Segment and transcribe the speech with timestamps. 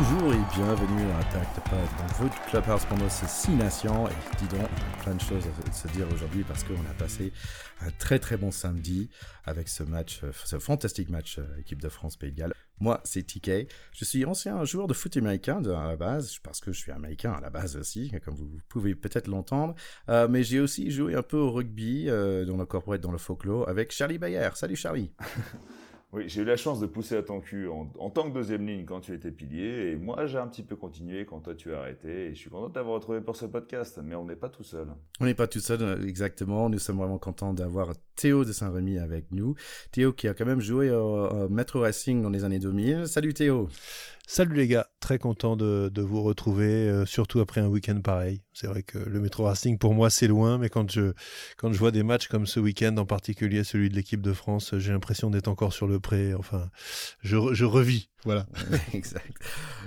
[0.00, 4.06] Bonjour et bienvenue à Attack de dans votre clubhouse pendant ces six nations.
[4.06, 4.68] Et dis donc,
[5.02, 7.32] plein de choses à se dire aujourd'hui parce qu'on a passé
[7.80, 9.10] un très très bon samedi
[9.44, 12.54] avec ce match, ce fantastique match euh, équipe de France Pays de Galles.
[12.78, 13.66] Moi, c'est TK.
[13.90, 17.32] Je suis ancien joueur de foot américain à la base, parce que je suis américain
[17.32, 19.74] à la base aussi, comme vous pouvez peut-être l'entendre.
[20.10, 23.18] Euh, mais j'ai aussi joué un peu au rugby, euh, dans le corporate, dans le
[23.18, 24.50] folklore, avec Charlie Bayer.
[24.54, 25.10] Salut Charlie
[26.10, 28.86] Oui, j'ai eu la chance de pousser à ton cul en, tant que deuxième ligne
[28.86, 31.80] quand tu étais pilier, et moi j'ai un petit peu continué quand toi tu as
[31.80, 34.48] arrêté, et je suis content de t'avoir retrouvé pour ce podcast, mais on n'est pas
[34.48, 34.88] tout seul.
[35.20, 36.70] On n'est pas tout seul, euh, exactement.
[36.70, 39.54] Nous sommes vraiment contents d'avoir Théo de Saint-Rémy avec nous.
[39.92, 43.06] Théo qui a quand même joué au, Metro Racing dans les années 2000.
[43.06, 43.68] Salut Théo
[44.30, 48.42] Salut les gars, très content de, vous retrouver, euh, surtout après un week-end pareil.
[48.52, 51.14] C'est vrai que le Metro Racing pour moi c'est loin, mais quand je,
[51.56, 54.74] quand je vois des matchs comme ce week-end, en particulier celui de l'équipe de France,
[54.76, 56.34] j'ai l'impression d'être encore sur le pré.
[56.34, 56.68] Enfin,
[57.22, 58.46] je, je revis voilà.
[58.94, 59.36] exact.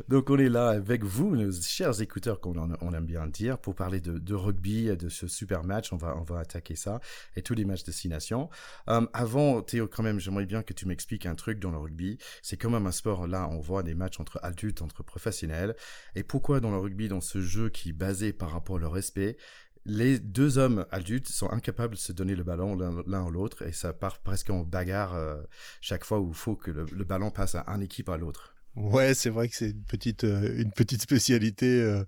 [0.07, 3.75] Donc on est là avec vous, nos chers écouteurs, qu'on on aime bien dire, pour
[3.75, 5.91] parler de, rugby, de ce super match.
[5.91, 7.01] On va, on va attaquer ça
[7.35, 8.49] et tous les matchs de Six Nations.
[8.87, 12.17] Euh, avant, Théo, quand même, j'aimerais bien que tu m'expliques un truc dans le rugby.
[12.41, 15.75] C'est quand même un sport, là, on voit des matchs entre adultes, entre professionnels.
[16.15, 19.37] Et pourquoi dans le rugby, dans ce jeu qui est basé par rapport au respect,
[19.85, 23.71] les deux hommes adultes sont incapables de se donner le ballon l'un à l'autre et
[23.71, 25.41] ça part presque en bagarre euh,
[25.81, 28.53] chaque fois où il faut que le, ballon passe à un équipe à l'autre.
[28.77, 32.05] Ouais, c'est vrai que c'est une petite euh, une petite spécialité euh,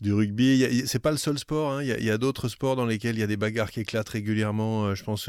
[0.00, 0.82] du rugby.
[0.86, 1.72] C'est pas le seul sport.
[1.72, 1.82] Hein.
[1.82, 4.94] Il y a, d'autres sports dans lesquels il y a des bagarres qui éclatent régulièrement.
[4.94, 5.28] je pense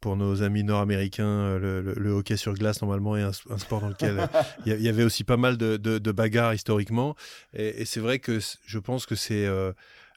[0.00, 4.28] pour nos amis nord-américains, le, hockey sur glace normalement est un, sport dans lequel
[4.66, 7.16] il y, avait aussi pas mal de, bagarres historiquement.
[7.52, 9.48] Et, et c'est vrai que je pense que c'est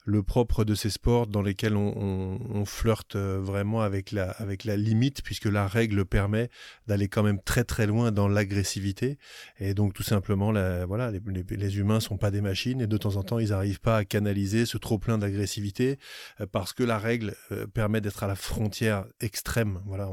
[0.05, 4.77] le propre de ces sports dans lesquels on, flirte euh, vraiment avec la, avec la
[4.77, 6.49] limite, puisque la règle permet
[6.87, 9.17] d'aller quand même très très loin dans l'agressivité.
[9.59, 12.87] Et donc tout simplement, la, voilà, les, les, les, humains sont pas des machines et
[12.87, 15.99] de temps en temps, ils n'arrivent pas à canaliser ce trop plein d'agressivité
[16.39, 19.81] euh, parce que la règle euh, permet d'être à la frontière extrême.
[19.85, 20.09] Voilà,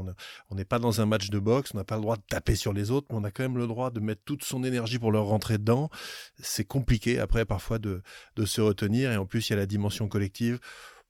[0.49, 2.55] on n'est pas dans un match de boxe, on n'a pas le droit de taper
[2.55, 4.99] sur les autres, mais on a quand même le droit de mettre toute son énergie
[4.99, 5.89] pour leur rentrer dedans.
[6.39, 8.01] C'est compliqué après parfois de,
[8.35, 10.59] de se retenir et en plus il y a la dimension dimension collective.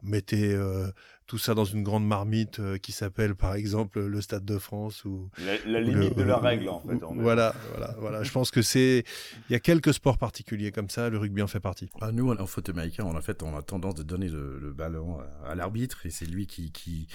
[0.01, 0.87] Mettez euh,
[1.27, 5.05] tout ça dans une grande marmite euh, qui s'appelle par exemple le Stade de France
[5.05, 5.29] ou
[5.67, 6.97] la, limite de la règle en fait.
[7.17, 8.23] voilà, voilà, voilà.
[8.23, 9.03] Je pense que c'est
[9.49, 11.89] il y a quelques sports particuliers comme ça, le rugby en fait partie.
[12.01, 15.19] Ah, nous en foot américain, on a fait on a tendance de donner le, ballon
[15.45, 17.07] à, l'arbitre et c'est lui qui, qui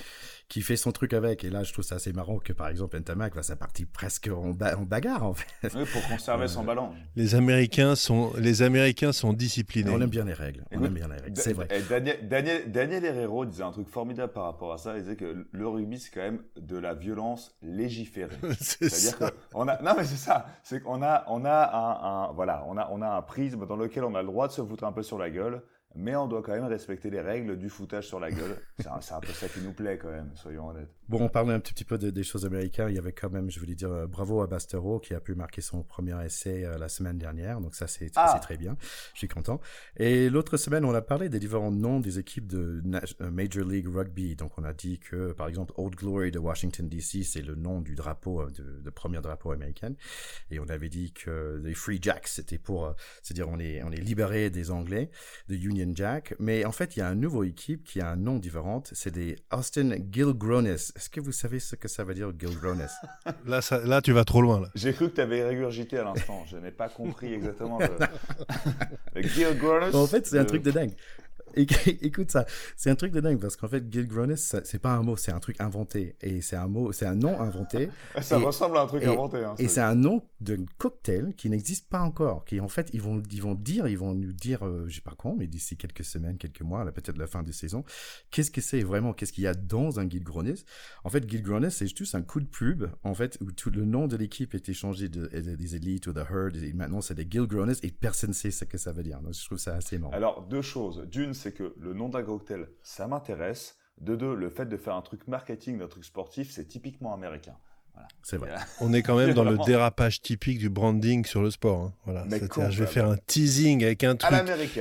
[0.48, 1.44] qui fait son truc avec.
[1.44, 4.28] Et là, je trouve ça assez marrant que par exemple Ntamak va sa partie presque
[4.28, 5.72] en, bagarre en fait.
[5.74, 6.90] Oui, pour conserver son ballon.
[7.16, 9.90] Les Américains sont les Américains sont disciplinés.
[9.90, 10.64] On aime bien les règles.
[10.72, 11.36] On aime bien les règles.
[11.36, 11.68] C'est vrai.
[11.88, 14.96] Daniel, Daniel, Daniel Herrero disait un truc formidable par rapport à ça.
[14.96, 18.36] Il disait que le rugby, c'est quand même de la violence légiférée.
[18.60, 22.76] C'est-à-dire qu'on a, non mais c'est ça, c'est qu'on a, on a un, voilà, on
[22.76, 24.92] a, on a un prisme dans lequel on a le droit de se foutre un
[24.92, 25.62] peu sur la gueule,
[25.96, 28.56] mais on doit quand même respecter les règles du foutage sur la gueule.
[28.78, 30.90] C'est un, peu ça qui nous plaît quand même, soyons honnêtes.
[31.08, 32.88] Bon, on parlait un petit peu des choses américaines.
[32.90, 35.34] Il y avait quand même, je voulais dire, euh, bravo à Bastero qui a pu
[35.34, 37.60] marquer son premier essai euh, la semaine dernière.
[37.60, 38.38] Donc ça, c'est ah.
[38.42, 38.76] très bien.
[39.14, 39.60] Je suis content.
[39.96, 42.82] Et l'autre semaine, on a parlé des différents noms des équipes de
[43.20, 44.34] euh, Major League Rugby.
[44.34, 47.80] Donc on a dit que, par exemple, Old Glory de Washington DC, c'est le nom
[47.80, 49.94] du drapeau, de, de premier drapeau américain.
[50.50, 52.92] Et on avait dit que les Free Jacks, c'était pour,
[53.22, 55.10] c'est-à-dire on est, on est libéré des Anglais,
[55.48, 56.34] de Union Jack.
[56.38, 58.82] Mais en fait, il y a une nouvelle équipe qui a un nom différent.
[58.92, 60.68] C'est des Austin Gilgronis.
[60.70, 62.82] Est-ce que vous savez ce que ça veut dire, Gilgronis
[63.46, 64.60] là, là, tu vas trop loin.
[64.60, 64.68] Là.
[64.74, 66.44] J'ai cru que tu avais régurgité à l'instant.
[66.46, 67.78] Je n'ai pas compris exactement.
[69.16, 69.94] Gilgronis.
[69.94, 70.92] en fait, c'est un truc de dingue.
[72.02, 72.46] écoute ça,
[72.76, 75.40] c'est un truc de dingue parce qu'en fait, Gilgronis, c'est pas un mot, c'est un
[75.40, 76.16] truc inventé.
[76.20, 77.88] Et c'est un mot, c'est un nom inventé.
[78.20, 79.38] ça ressemble à un truc inventé.
[79.38, 82.44] Hein, et c'est un nom d'un cocktail qui n'existe pas encore.
[82.44, 85.00] Qui en fait, ils vont, ils vont dire, ils vont nous dire, euh, je sais
[85.00, 87.84] pas quand, mais d'ici quelques semaines, quelques mois, peut-être la fin de saison,
[88.30, 90.64] qu'est-ce que c'est vraiment, qu'est-ce qu'il y a dans un Gilgronis.
[91.04, 94.06] En fait, Gilgronis, c'est juste un coup de pub, en fait, où tout le nom
[94.06, 97.78] de l'équipe est échangé de, des élites ou de herd, et maintenant c'est des Gilgronis
[97.82, 99.20] et personne ne sait ce que ça veut dire.
[99.20, 100.12] Donc je trouve ça assez marrant.
[100.12, 101.06] Alors, deux choses.
[101.10, 103.76] D'une, c'est que le nom d'un cocktail, ça m'intéresse.
[104.00, 107.56] De deux, le fait de faire un truc marketing d'un truc sportif, c'est typiquement américain.
[108.22, 108.50] C'est vrai.
[108.80, 111.80] On est quand même dans le dérapage typique du branding sur le sport.
[111.80, 111.94] Hein.
[112.04, 112.26] Voilà.
[112.70, 114.34] je vais faire un teasing avec un truc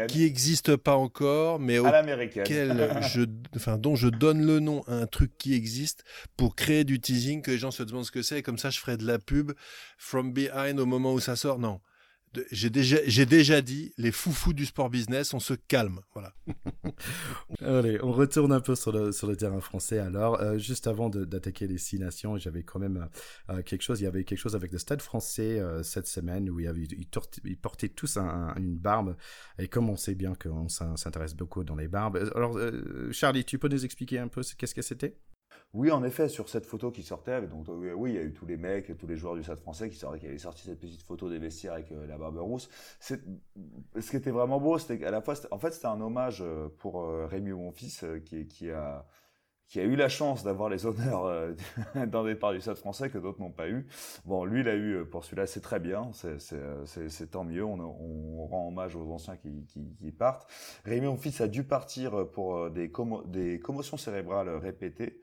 [0.08, 3.22] qui n'existe pas encore, mais auquel je,
[3.56, 6.04] enfin, dont je donne le nom à un truc qui existe
[6.38, 8.70] pour créer du teasing, que les gens se demandent ce que c'est, et comme ça
[8.70, 9.52] je ferai de la pub
[9.98, 11.60] from behind au moment où ça sort.
[11.60, 11.80] Non
[12.52, 16.02] j'ai déjà, dit, les foufous du sport business, on se calme.
[16.14, 16.34] Voilà.
[17.62, 20.00] Allez, on retourne un peu sur le, terrain français.
[20.00, 23.08] Alors, euh, juste avant d'attaquer les six nations, j'avais quand même
[23.50, 24.02] euh, quelque chose.
[24.02, 27.08] Il y avait quelque chose avec le Stade français euh, cette semaine où ils,
[27.62, 29.16] portaient tous une barbe.
[29.60, 32.32] Et comme on sait bien qu'on s'intéresse beaucoup dans les barbes.
[32.36, 32.60] Alors,
[33.12, 35.18] Charlie, tu peux nous expliquer un peu qu'est-ce que c'était?
[35.74, 38.46] Oui, en effet, sur cette photo qui sortait, donc oui, il y a eu tous
[38.46, 41.38] les mecs, tous les joueurs du Stade français qui, avaient sorti cette petite photo des
[41.38, 42.70] vestiaires avec euh, la barbe rousse.
[43.00, 43.16] Ce
[44.10, 47.04] qui était vraiment beau, c'était qu'à la fois, en fait, c'était un hommage euh, pour
[47.04, 49.06] euh, Rémi Monfils qui, qui a
[49.68, 51.54] qui a eu la chance d'avoir les honneurs euh,
[52.06, 53.88] d'un départ du Stade français que d'autres n'ont pas eu.
[54.26, 58.68] Bon, lui, il a eu pour celui-là, c'est très bien, c'est tant mieux, on, rend
[58.68, 60.48] hommage aux anciens qui, partent.
[60.86, 62.92] Rémi Monfils a dû partir pour des,
[63.26, 65.20] des commotions cérébrales répétées.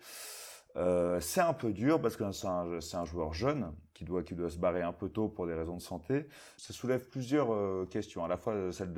[0.77, 4.83] Euh, c'est un peu dur parce que c'est un, joueur jeune qui doit, se barrer
[4.83, 6.27] un peu tôt pour des raisons de santé.
[6.57, 8.93] Ça soulève plusieurs euh, questions, à la fois celle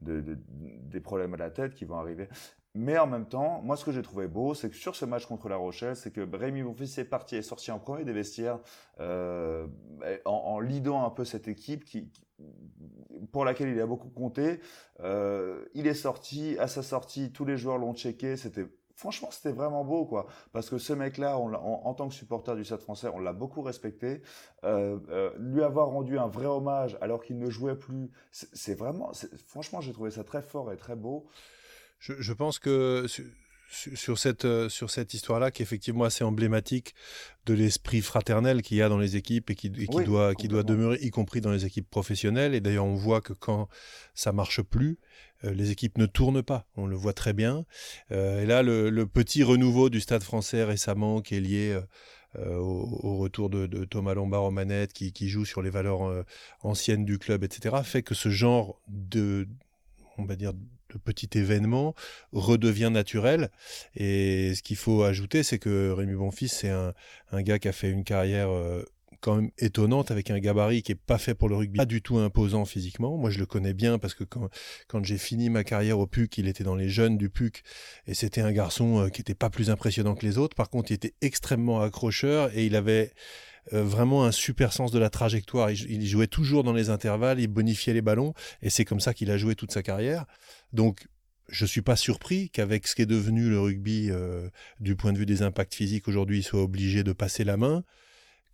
[0.00, 2.28] des problèmes à la tête qui vont arriver.
[2.80, 5.26] Mais en même temps, moi, ce que j'ai trouvé beau, c'est que sur ce match
[5.26, 8.60] contre La Rochelle, c'est que Rémi Bonfils est parti, est sorti en premier des vestiaires,
[9.00, 9.66] euh,
[10.24, 12.08] en, en lidant un peu cette équipe qui,
[13.32, 14.60] pour laquelle il a beaucoup compté.
[15.00, 19.50] Euh, il est sorti, à sa sortie, tous les joueurs l'ont checké, c'était franchement, c'était
[19.50, 20.28] vraiment beau, quoi.
[20.52, 24.22] Parce que ce mec-là, en, tant que supporter du Stade français, on l'a beaucoup respecté.
[24.62, 29.10] Euh, lui avoir rendu un vrai hommage alors qu'il ne jouait plus, c'est vraiment,
[29.48, 31.26] franchement, j'ai trouvé ça très fort et très beau.
[31.98, 33.06] Je, pense que
[33.70, 36.94] sur cette, euh, sur cette histoire-là, qui est effectivement assez emblématique
[37.46, 40.62] de l'esprit fraternel qu'il y a dans les équipes et qui, qui doit, qui doit
[40.62, 42.54] demeurer, y compris dans les équipes professionnelles.
[42.54, 43.68] Et d'ailleurs, on voit que quand
[44.14, 44.98] ça marche plus,
[45.44, 46.66] euh, les équipes ne tournent pas.
[46.76, 47.64] On le voit très bien.
[48.10, 51.78] Euh, et là, le, petit renouveau du Stade français récemment, qui est lié
[52.36, 56.24] au, retour de, Thomas Lombard aux manettes, qui, qui joue sur les valeurs
[56.60, 59.48] anciennes du club, etc., fait que ce genre de,
[60.18, 60.52] on va dire,
[60.92, 61.94] de petit événement
[62.32, 63.50] redevient naturel.
[63.94, 66.94] Et ce qu'il faut ajouter, c'est que Rémi Bonfils, c'est un,
[67.42, 68.82] gars qui a fait une carrière euh,
[69.20, 72.02] quand même étonnante avec un gabarit qui est pas fait pour le rugby, pas du
[72.02, 73.16] tout imposant physiquement.
[73.16, 74.48] Moi, je le connais bien parce que quand,
[75.04, 77.62] j'ai fini ma carrière au PUC, il était dans les jeunes du PUC
[78.06, 80.54] et c'était un garçon euh, qui était pas plus impressionnant que les autres.
[80.54, 83.12] Par contre, il était extrêmement accrocheur et il avait
[83.72, 85.70] euh, vraiment un super sens de la trajectoire.
[85.70, 89.30] Il, jouait toujours dans les intervalles, il bonifiait les ballons, et c'est comme ça qu'il
[89.30, 90.26] a joué toute sa carrière.
[90.72, 91.06] Donc,
[91.48, 94.48] je suis pas surpris qu'avec ce qui est devenu le rugby euh,
[94.80, 97.84] du point de vue des impacts physiques aujourd'hui, il soit obligé de passer la main.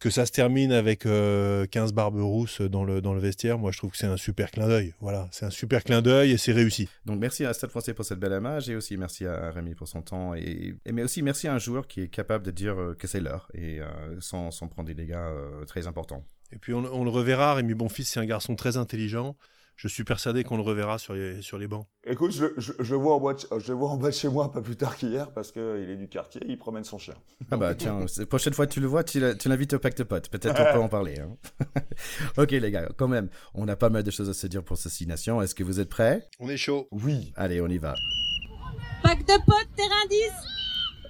[0.00, 3.70] Que ça se termine avec 15 euh, barbes rousses dans le, dans le vestiaire, moi
[3.72, 4.92] je trouve que c'est un super clin d'œil.
[5.00, 6.88] Voilà, c'est un super clin d'œil et c'est réussi.
[7.06, 9.88] Donc merci à Stade français pour cette belle image et aussi merci à Rémi pour
[9.88, 10.34] son temps.
[10.34, 13.20] Et, mais aussi merci à un joueur qui est capable de dire euh, que c'est
[13.20, 13.86] l'heure et euh,
[14.20, 15.16] sans, sans, prendre des dégâts
[15.66, 16.24] très importants.
[16.52, 19.36] Et puis on, on le reverra, Rémi Bonfils c'est un garçon très intelligent
[19.76, 21.86] je suis persuadé qu'on le reverra sur les, sur les bancs.
[22.06, 24.60] Écoute, je, je, vois en bas de, je vois en bas de chez moi pas
[24.60, 27.14] plus tard qu'hier parce qu'il est du quartier, il promène son chien.
[27.50, 30.28] Ah bah tiens, la prochaine fois que tu le vois, tu l'invites au pacte pote.
[30.28, 31.18] Peut-être on peut en parler.
[31.18, 31.36] Hein.
[32.36, 34.76] ok les gars, quand même, on a pas mal de choses à se dire pour
[34.76, 35.42] cette Nation.
[35.42, 36.28] Est-ce que vous êtes prêts?
[36.38, 36.88] On est chaud.
[36.92, 37.32] Oui.
[37.36, 37.94] Allez, on y va.
[39.02, 40.53] Pacte pote, terrain 10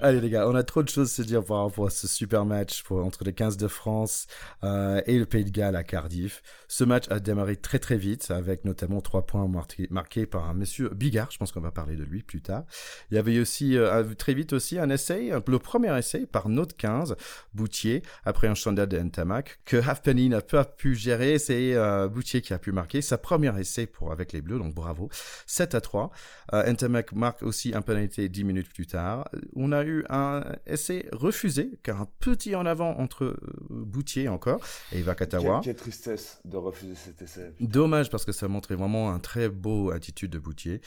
[0.01, 2.45] Allez les gars, on a trop de choses à se dire par rapport ce super
[2.45, 4.27] match entre les 15 de France
[4.65, 6.43] euh, et le Pays de Galles à Cardiff.
[6.69, 9.49] Ce match a démarré très très vite avec notamment trois points
[9.91, 12.65] marqués, par un monsieur Bigard, je pense qu'on va parler de lui plus tard.
[13.11, 16.77] Il y avait aussi euh, très vite aussi un essai, le premier essai par Note
[16.77, 17.15] 15,
[17.55, 22.43] Boutier, après un chandail de Ntamak, que Halfpenny n'a pas pu gérer, c'est euh, Boutier
[22.43, 25.09] qui a pu marquer sa première essai pour avec les Bleus, donc bravo.
[25.47, 26.11] 7 à 3.
[26.53, 29.29] Euh, Ntamak marque aussi un penalty 10 minutes plus tard.
[29.55, 33.37] On a eu un essai refusé, car un petit en avant entre euh,
[33.71, 34.61] Boutier encore
[34.93, 35.61] et Vakatawa.
[35.63, 37.55] Quelle, tristesse de refuser cet essai.
[37.61, 40.81] Dommage parce que ça montrait vraiment un très beau attitude de Boutier.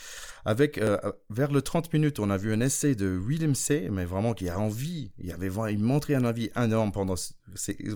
[0.44, 0.98] Avec euh,
[1.30, 4.48] vers le 30 minutes, on a vu un essai de William C, mais vraiment qui
[4.48, 7.16] a envie, il avait il montrait un envie énorme pendant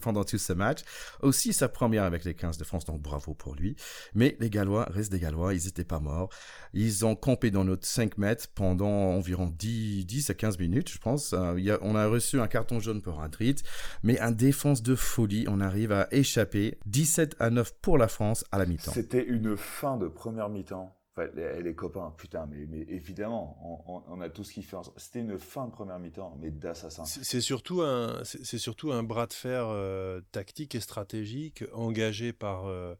[0.02, 0.80] pendant tout ce match.
[1.20, 3.76] Aussi sa première avec les 15 de France, donc bravo pour lui.
[4.14, 6.30] Mais les Gallois restent des Gallois, ils n'étaient pas morts.
[6.72, 10.98] Ils ont campé dans notre 5 mètres pendant environ 10, 10 à 15 minutes, je
[10.98, 11.32] pense.
[11.32, 13.60] Euh, on a reçu un carton jaune pour Madrid,
[14.02, 15.46] mais un défense de folie.
[15.48, 18.92] On arrive à échapper 17 à 9 pour la France à la mi-temps.
[18.92, 20.96] C'était une fin de première mi-temps.
[21.14, 24.78] Enfin, les, copains, putain, mais, mais évidemment, on, a tout ce qui fait.
[24.96, 27.04] C'était une fin de première mi-temps, mais d'assassin.
[27.04, 32.64] C'est surtout un, c'est surtout un bras de fer euh, tactique et stratégique engagé par
[32.64, 32.94] euh,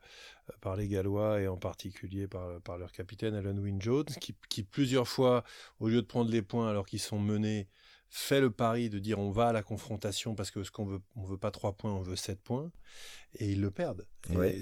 [0.61, 4.62] par les Gallois et en particulier par, par leur capitaine Alan Wynne Jones, qui, qui
[4.62, 5.42] plusieurs fois,
[5.80, 7.66] au lieu de prendre les points alors qu'ils sont menés,
[8.14, 11.00] fait le pari de dire on va à la confrontation parce que ce qu'on veut,
[11.16, 12.71] on veut pas trois points, on veut sept points,
[13.38, 14.06] et ils le perdent.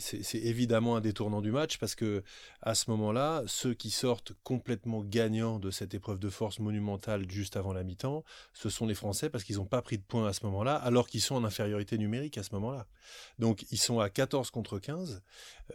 [0.01, 2.23] C'est évidemment un détournant du match parce que
[2.63, 7.57] à ce moment-là, ceux qui sortent complètement gagnants de cette épreuve de force monumentale juste
[7.57, 8.25] avant la mi-temps,
[8.55, 11.09] ce sont les Français parce qu'ils n'ont pas pris de points à ce moment-là, alors
[11.09, 12.87] qu'ils sont en infériorité numérique à ce moment-là.
[13.39, 15.23] Donc ils sont à 14 contre 15.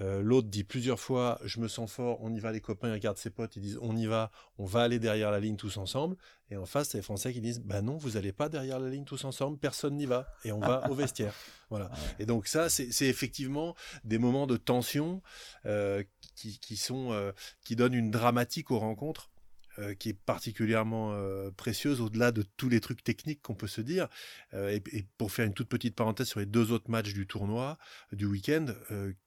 [0.01, 2.93] Euh, l'autre dit plusieurs fois Je me sens fort, on y va les copains, ils
[2.93, 5.77] regardent ses potes, ils disent On y va, on va aller derrière la ligne tous
[5.77, 6.17] ensemble.
[6.51, 8.89] Et en face, c'est les Français qui disent Bah non, vous n'allez pas derrière la
[8.89, 10.27] ligne tous ensemble, personne n'y va.
[10.43, 11.33] Et on va au vestiaire.
[11.69, 11.91] Voilà.
[12.19, 15.21] Et donc ça, c'est effectivement des moments de tension
[15.65, 16.03] euh,
[16.35, 17.31] qui, sont, euh,
[17.63, 19.31] qui donnent une dramatique aux rencontres.
[19.77, 21.13] Euh, qui est particulièrement
[21.57, 24.07] précieuse au-delà de tous les trucs techniques qu'on peut se dire.
[24.53, 27.77] Et, et, pour faire une toute petite parenthèse sur les deux autres matchs du tournoi
[28.13, 28.67] du week-end,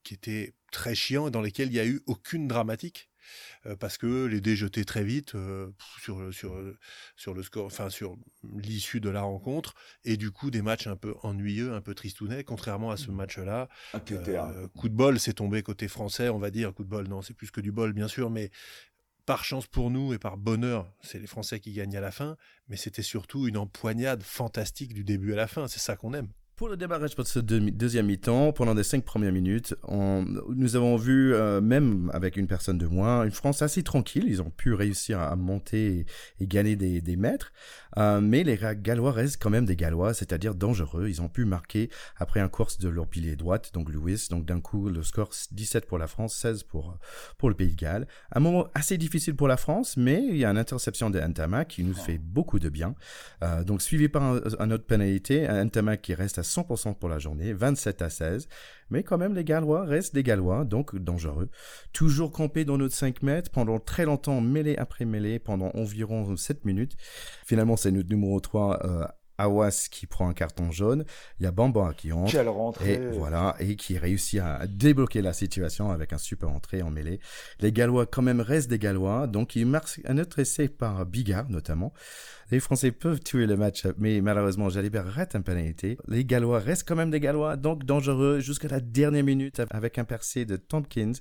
[0.04, 3.10] qui étaient très chiants et dans lesquels il n'y a eu aucune dramatique.
[3.80, 5.34] Parce que les dés jetés très vite
[6.00, 6.54] sur, sur,
[7.16, 8.16] sur le score, enfin sur
[8.54, 12.44] l'issue de la rencontre, et du coup des matchs un peu ennuyeux, un peu tristounets,
[12.44, 13.14] contrairement à ce mmh.
[13.14, 13.68] match-là.
[14.76, 16.72] Coup de bol, c'est tombé côté français, on va dire.
[16.74, 18.50] Coup de bol, non, c'est plus que du bol, bien sûr, mais
[19.26, 22.38] par chance pour nous et par bonheur, c'est les Français qui gagnent à la fin,
[22.68, 25.68] mais c'était surtout une empoignade fantastique du début à la fin.
[25.68, 26.28] C'est ça qu'on aime.
[26.58, 31.32] Pour le démarrage de ce deuxième mi-temps, pendant les cinq premières minutes, nous avons vu,
[31.32, 34.24] euh, même avec une personne de moins, une France assez tranquille.
[34.26, 36.04] Ils ont pu réussir à, monter
[36.40, 37.52] et, gagner des, des mètres.
[37.96, 41.08] Euh, mais les Gallois restent quand même des Gallois, c'est-à-dire dangereux.
[41.08, 44.26] Ils ont pu marquer après un course de leur pilier droite, donc Louis.
[44.30, 46.98] Donc d'un coup, le score 17 pour la France, 16 pour,
[47.38, 48.06] pour le Pays de Galles.
[48.32, 51.68] Un moment assez difficile pour la France, mais il y a une interception de Ntamak
[51.68, 52.02] qui nous oh.
[52.02, 52.94] fait beaucoup de bien.
[53.42, 57.18] Euh, donc suivi par un, autre pénalité, un Ntamak qui reste à 100% pour la
[57.18, 58.48] journée, 27 à 16.
[58.90, 61.50] Mais quand même, les Gallois restent des Gallois, donc dangereux.
[61.92, 66.64] Toujours campés dans notre 5 mètres, pendant très longtemps, mêlée après mêlée, pendant environ 7
[66.64, 66.96] minutes.
[67.44, 69.04] Finalement, c'est notre numéro 3, euh,
[69.38, 71.04] Awas qui prend un carton jaune,
[71.38, 72.32] il y a Bamba qui entre.
[72.32, 76.82] Quelle rentrée Et voilà, et qui réussit à débloquer la situation avec un super entrée
[76.82, 77.20] en mêlée.
[77.60, 81.48] Les Gallois quand même restent des Gallois, donc ils marquent un autre essai par Bigard
[81.48, 81.92] notamment.
[82.50, 85.98] Les Français peuvent tuer le match, mais malheureusement, Jalibert rate un pénalité.
[86.08, 90.04] Les Gallois restent quand même des Gallois, donc dangereux jusqu'à la dernière minute avec un
[90.04, 91.12] percé de Tompkins.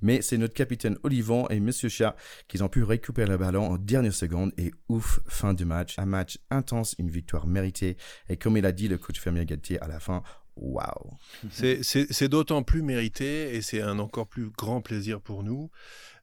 [0.00, 2.16] Mais c'est notre capitaine Olivon et Monsieur Chat
[2.48, 5.98] qui ont pu récupérer le ballon en dernière seconde et ouf, fin du match.
[5.98, 9.88] Un match intense, une victoire Et comme il a dit le coach Fermier Galtier à
[9.88, 10.22] la fin,
[10.56, 11.10] waouh.
[11.52, 15.70] C'est d'autant plus mérité et c'est un encore plus grand plaisir pour nous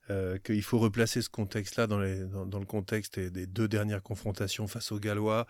[0.10, 5.00] euh, qu'il faut replacer ce contexte-là dans, le contexte des, deux dernières confrontations face aux
[5.00, 5.46] Gallois.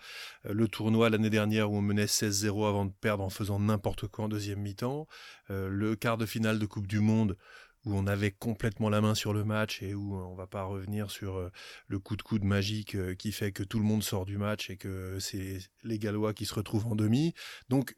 [0.46, 4.08] Euh, le tournoi l'année dernière où on menait 16-0 avant de perdre en faisant n'importe
[4.08, 5.06] quoi en deuxième mi-temps.
[5.50, 7.36] Euh, le quart de finale de Coupe du Monde
[7.84, 11.10] où on avait complètement la main sur le match et où on va pas revenir
[11.10, 11.50] sur
[11.86, 14.76] le coup de coude magique qui fait que tout le monde sort du match et
[14.76, 17.34] que c'est les Gallois qui se retrouvent en demi.
[17.68, 17.94] Donc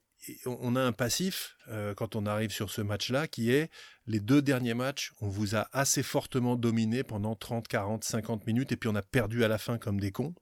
[0.47, 3.71] on a un passif euh, quand on arrive sur ce match-là qui est
[4.07, 8.73] les deux derniers matchs, on vous a assez fortement dominé pendant 30, 40, 50 minutes
[8.73, 10.35] et puis on a perdu à la fin comme des cons.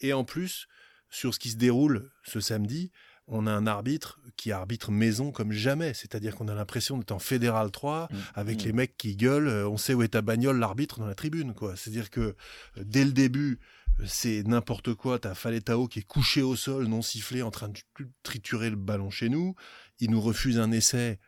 [0.00, 0.66] Et en plus,
[1.10, 2.90] sur ce qui se déroule ce samedi,
[3.32, 5.94] on a un arbitre qui arbitre maison comme jamais.
[5.94, 8.16] C'est-à-dire qu'on a l'impression d'être en Fédéral 3 mmh.
[8.34, 8.66] avec mmh.
[8.66, 9.48] les mecs qui gueulent.
[9.48, 11.54] Euh, on sait où est ta bagnole, l'arbitre dans la tribune.
[11.54, 11.76] quoi.
[11.76, 12.34] C'est-à-dire que euh,
[12.76, 13.58] dès le début,
[14.06, 15.18] c'est n'importe quoi.
[15.18, 17.78] T'as Faletao qui est couché au sol, non sifflé, en train de
[18.22, 19.54] triturer le ballon chez nous.
[20.00, 21.18] Il nous refuse un essai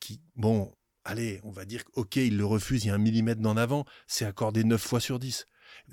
[0.00, 0.72] qui, bon,
[1.04, 3.84] allez, on va dire, ok, il le refuse, il y a un millimètre d'en avant,
[4.06, 5.46] c'est accordé 9 fois sur 10.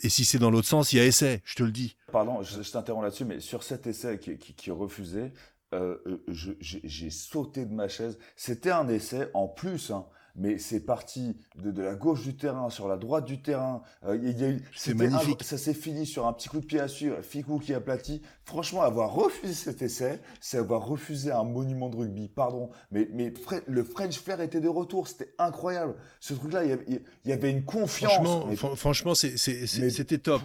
[0.03, 1.95] Et si c'est dans l'autre sens, il y a essai, je te le dis.
[2.11, 5.33] Pardon, je, t'interromps là-dessus, mais sur cet essai qui, qui, est refusé,
[5.73, 8.17] euh, euh, j'ai sauté de ma chaise.
[8.35, 9.91] C'était un essai en plus.
[9.91, 13.81] Hein mais c'est parti de, la gauche du terrain sur la droite du terrain.
[14.05, 15.43] Euh, c'est magnifique.
[15.43, 18.21] ça s'est fini sur un petit coup de pied à suivre, Ficou qui aplatit.
[18.45, 22.29] Franchement, avoir refusé cet essai, c'est avoir refusé un monument de rugby.
[22.29, 23.33] Pardon, mais, mais
[23.67, 25.07] le French Flair était de retour.
[25.07, 25.95] C'était incroyable.
[26.19, 28.13] Ce truc-là, il y avait une confiance.
[28.13, 30.41] Franchement, franchement c'était top.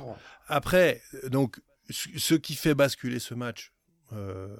[0.49, 3.73] Après, donc, ce qui fait basculer ce match,
[4.12, 4.56] euh,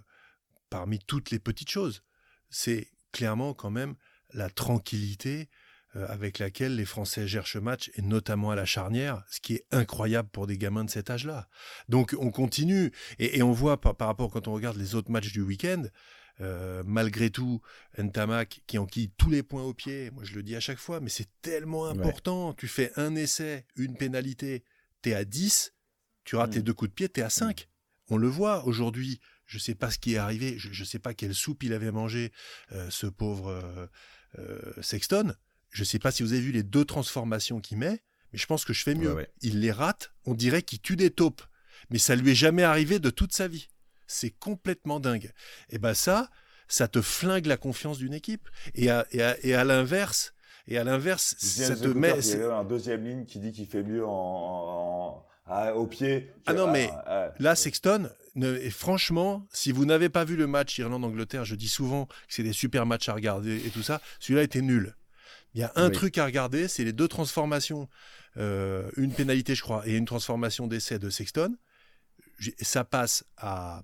[0.77, 2.03] parmi toutes les petites choses,
[2.51, 3.95] c'est clairement quand même
[4.35, 5.49] la tranquillité
[5.97, 9.55] euh, avec laquelle les Français gèrent ce match, et notamment à la charnière, ce qui
[9.55, 11.49] est incroyable pour des gamins de cet âge-là.
[11.89, 15.41] Donc on continue, et, on voit par, rapport quand on regarde les autres matchs du
[15.41, 15.85] week-end,
[16.43, 17.63] euh, malgré tout,
[17.97, 21.01] Ntamak qui enquille tous les points au pied, moi je le dis à chaque fois,
[21.01, 22.53] mais c'est tellement important.
[22.53, 24.63] Tu fais un essai, une pénalité,
[25.01, 25.73] tu es à 10,
[26.25, 26.65] tu rates tes mm.
[26.65, 27.63] deux coups de pied, tu es à 5.
[27.63, 28.15] Mm.
[28.15, 30.99] On le voit aujourd'hui, je ne sais pas ce qui est arrivé, je ne sais
[30.99, 32.33] pas quelle soupe il avait mangé,
[32.73, 33.89] euh, ce pauvre
[34.39, 35.35] euh, Sexton,
[35.71, 38.47] je ne sais pas si vous avez vu les deux transformations qu'il met, mais je
[38.47, 39.27] pense que je fais mieux.
[39.43, 41.43] Il les rate, on dirait qu'il tue des taupes.
[41.91, 43.69] Mais ça lui est jamais arrivé de toute sa vie.
[44.07, 45.33] C'est complètement dingue.
[45.71, 46.31] Et ben ça,
[46.69, 48.49] ça te flingue la confiance d'une équipe.
[48.75, 50.33] Et à, et à, l'inverse,
[50.67, 52.19] et à l'inverse, ça te met.
[52.19, 55.25] Il y a un deuxième ligne qui dit qu'il fait mieux en,
[55.75, 56.33] au pied.
[56.47, 56.91] Ah non, mais
[57.39, 58.09] là, Sexton,
[58.43, 62.43] et franchement, si vous n'avez pas vu le match Irlande-Angleterre, je dis souvent que c'est
[62.43, 64.95] des super matchs à regarder et tout ça, celui-là était nul.
[65.55, 67.89] Il y a un truc à regarder, c'est les deux transformations,
[68.37, 71.57] euh, une pénalité, je crois, et une transformation d'essai de Sexton.
[72.61, 73.83] Ça passe à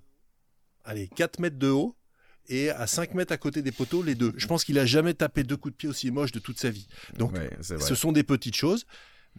[0.83, 1.95] allez, 4 mètres de haut
[2.47, 4.33] et à 5 mètres à côté des poteaux, les deux.
[4.37, 6.69] Je pense qu'il a jamais tapé deux coups de pied aussi moches de toute sa
[6.69, 6.87] vie.
[7.17, 8.85] Donc, ce sont des petites choses,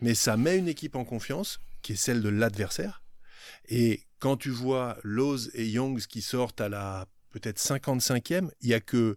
[0.01, 3.05] mais ça met une équipe en confiance, qui est celle de l'adversaire.
[3.69, 8.75] Et quand tu vois Lowe's et Youngs qui sortent à la peut-être 55e, il y
[8.75, 9.17] a que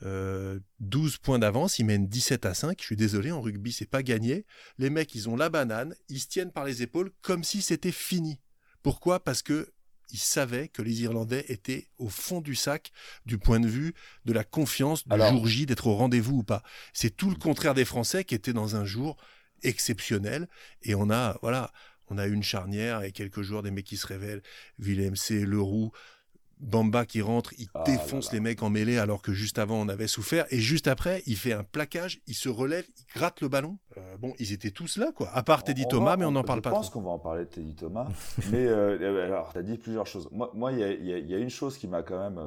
[0.00, 2.78] 12 euh, points d'avance, ils mènent 17 à 5.
[2.80, 4.46] Je suis désolé, en rugby, c'est pas gagné.
[4.78, 7.92] Les mecs, ils ont la banane, ils se tiennent par les épaules comme si c'était
[7.92, 8.40] fini.
[8.82, 9.24] Pourquoi?
[9.24, 9.72] Parce que
[10.12, 12.92] ils savaient que les Irlandais étaient au fond du sac
[13.24, 13.92] du point de vue
[14.24, 16.62] de la confiance du jour J d'être au rendez-vous ou pas.
[16.92, 19.16] C'est tout le contraire des Français qui étaient dans un jour
[19.62, 20.48] exceptionnel
[20.82, 21.72] et on a voilà,
[22.10, 24.42] on a une charnière et quelques jours des mecs qui se révèlent,
[24.78, 25.92] Willem C, Leroux,
[26.58, 29.88] Bamba qui rentre, il ah défonce les mecs en mêlée alors que juste avant on
[29.88, 30.46] avait souffert.
[30.50, 33.78] Et juste après, il fait un plaquage, il se relève, il gratte le ballon.
[33.98, 35.28] Euh, bon, ils étaient tous là, quoi.
[35.34, 36.70] À part Teddy Thomas, mais on n'en parle pas.
[36.70, 38.08] Je pense qu'on va en parler de Teddy Thomas.
[38.50, 40.28] mais euh, euh, alors, tu as dit plusieurs choses.
[40.32, 42.40] Moi, il y, a, une chose qui m'a quand même.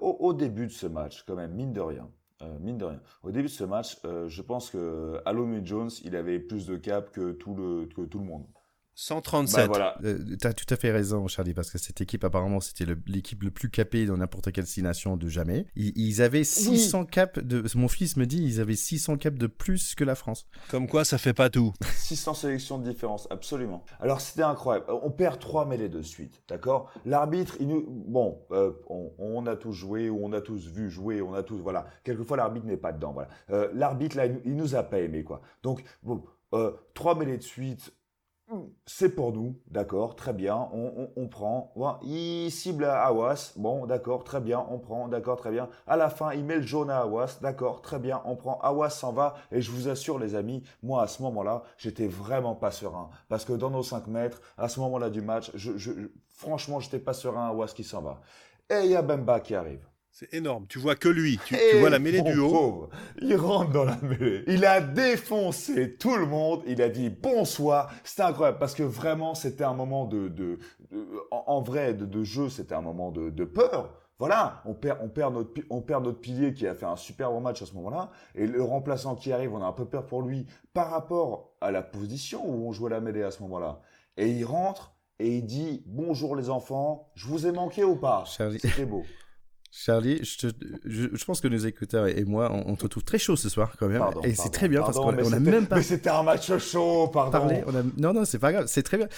[0.00, 2.08] au, début de ce match, quand même, mine de rien.
[2.60, 3.00] mine de rien.
[3.22, 7.12] Au début de ce match, je pense que Alomé Jones, il avait plus de cap
[7.12, 8.46] que tout le, que tout le monde.
[8.96, 9.56] 137.
[9.56, 9.98] Bah, voilà.
[10.04, 13.42] Euh, tu as tout à fait raison, Charlie, parce que cette équipe, apparemment, c'était l'équipe
[13.42, 15.66] le, plus capée dans n'importe quelle destination de jamais.
[15.74, 17.64] Ils, avaient 600 caps de.
[17.74, 20.46] Mon fils me dit, ils avaient 600 caps de plus que la France.
[20.70, 21.72] Comme quoi, ça fait pas tout.
[21.96, 23.84] 600 sélections de différence, absolument.
[24.00, 24.86] Alors, c'était incroyable.
[24.88, 26.92] On perd trois mêlées de suite, d'accord?
[27.04, 27.84] L'arbitre, il nous.
[27.88, 28.72] Bon, euh,
[29.18, 31.58] on, a tous joué, ou on a tous vu jouer, on a tous.
[31.58, 31.86] Voilà.
[32.04, 33.28] Quelquefois, l'arbitre n'est pas dedans, voilà.
[33.50, 35.42] Euh, l'arbitre, là, il, nous a pas aimé, quoi.
[35.62, 36.24] Donc, bon,
[36.94, 37.92] trois mêlées de suite
[38.86, 41.72] c'est pour nous, d'accord, très bien, on, prend.
[42.02, 45.68] il cible à Awas, bon, d'accord, très bien, on prend, d'accord, très bien.
[45.86, 48.58] À la fin, il met le jaune à Awas, d'accord, très bien, on prend.
[48.60, 52.54] Awas s'en va, et je vous assure, les amis, moi, à ce moment-là, j'étais vraiment
[52.54, 53.10] pas serein.
[53.28, 55.92] Parce que dans nos 5 mètres, à ce moment-là du match, je, je,
[56.28, 58.20] franchement, j'étais pas serein à Awas qui s'en va.
[58.70, 59.86] Et il y a Bemba qui arrive.
[60.14, 60.66] C'est énorme.
[60.68, 61.40] Tu vois que lui.
[61.44, 62.88] Tu, vois la mêlée du haut.
[63.20, 64.44] il rentre dans la mêlée.
[64.46, 66.62] Il a défoncé tout le monde.
[66.68, 67.92] Il a dit bonsoir.
[68.04, 70.60] C'était incroyable parce que vraiment, c'était un moment de, de,
[71.32, 72.48] en, vrai, de, jeu.
[72.48, 73.92] C'était un moment de, de, peur.
[74.20, 77.32] Voilà, on perd, on perd notre, on perd notre pilier qui a fait un super
[77.32, 78.12] bon match à ce moment-là.
[78.36, 81.72] Et le remplaçant qui arrive, on a un peu peur pour lui par rapport à
[81.72, 83.80] la position où on jouait la mêlée à ce moment-là.
[84.16, 87.10] Et il rentre et il dit bonjour les enfants.
[87.16, 88.22] Je vous ai manqué ou pas?
[88.28, 89.02] C'était beau.
[89.76, 90.48] Charlie, je,
[90.84, 93.88] je, pense que nos écouteurs et moi, on, te trouve très chaud ce soir quand
[93.88, 94.04] même.
[94.22, 95.76] et c'est très bien parce qu'on a même pas.
[95.76, 97.60] Mais c'était un match chaud, pardon.
[97.66, 97.82] on a...
[97.96, 99.08] Non, non, c'est pas grave, c'est très bien.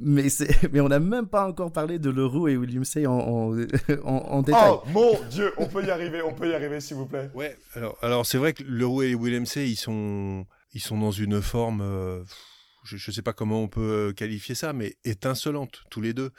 [0.00, 0.26] Mais,
[0.72, 3.12] mais on n'a même pas encore parlé de Leroux et William Say en,
[4.04, 4.72] en, en, détail.
[4.72, 7.30] Oh mon Dieu, on peut y arriver, on peut y arriver s'il vous plaît.
[7.34, 10.44] Ouais, alors, alors c'est vrai que Leroux et William Say, ils sont,
[10.74, 11.82] ils sont dans une forme.
[11.82, 12.24] Euh,
[12.84, 16.30] je ne sais pas comment on peut euh, qualifier ça, mais étincelante tous les deux.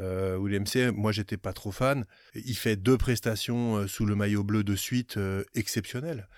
[0.00, 2.04] Euh, William C, moi j'étais pas trop fan.
[2.34, 6.28] Il fait deux prestations euh, sous le maillot bleu de suite euh, exceptionnelles.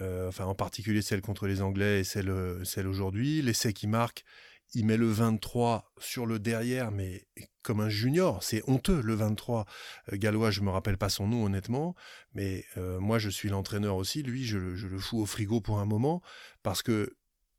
[0.00, 2.32] enfin, en particulier celle contre les Anglais et celle,
[2.64, 3.40] celle aujourd'hui.
[3.40, 4.24] L'essai qui marque,
[4.74, 7.26] il met le 23 sur le derrière, mais
[7.62, 8.42] comme un junior.
[8.42, 9.64] C'est honteux, le 23.
[10.12, 11.94] Gallois, je me rappelle pas son nom, honnêtement.
[12.34, 14.22] Mais moi, je suis l'entraîneur aussi.
[14.22, 16.20] Lui, je, je, le fous au frigo pour un moment.
[16.62, 17.16] Parce que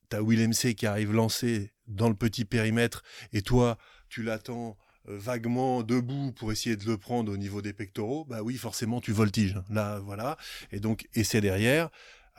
[0.09, 3.77] t'as Willem C qui arrive lancé dans le petit périmètre et toi,
[4.09, 4.77] tu l'attends
[5.09, 9.01] euh, vaguement debout pour essayer de le prendre au niveau des pectoraux, bah oui, forcément,
[9.01, 9.55] tu voltiges.
[9.69, 10.37] Là, voilà.
[10.71, 11.89] Et donc, essai derrière.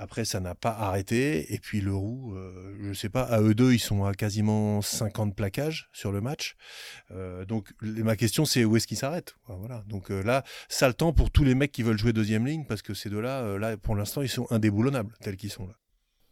[0.00, 1.52] Après, ça n'a pas arrêté.
[1.52, 4.80] Et puis le roux, euh, je sais pas, à eux deux, ils sont à quasiment
[4.80, 6.54] 50 plaquages sur le match.
[7.10, 9.34] Euh, donc ma question, c'est où est-ce qu'ils s'arrêtent?
[9.48, 9.82] Voilà.
[9.88, 12.80] Donc là, ça le temps pour tous les mecs qui veulent jouer deuxième ligne parce
[12.80, 15.74] que ces deux-là, là, pour l'instant, ils sont indéboulonnables tels qu'ils sont là.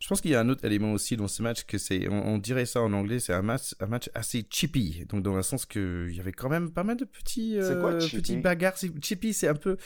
[0.06, 2.38] Je pense qu'il y a un autre élément aussi dans ce match que c'est, on,
[2.38, 5.04] dirait ça en anglais, c'est un match, un match assez chippy.
[5.08, 7.98] Donc dans le sens que il y avait quand même pas mal de petits, euh,
[7.98, 8.76] petits bagarres.
[9.02, 9.76] Chippy, c'est un peu,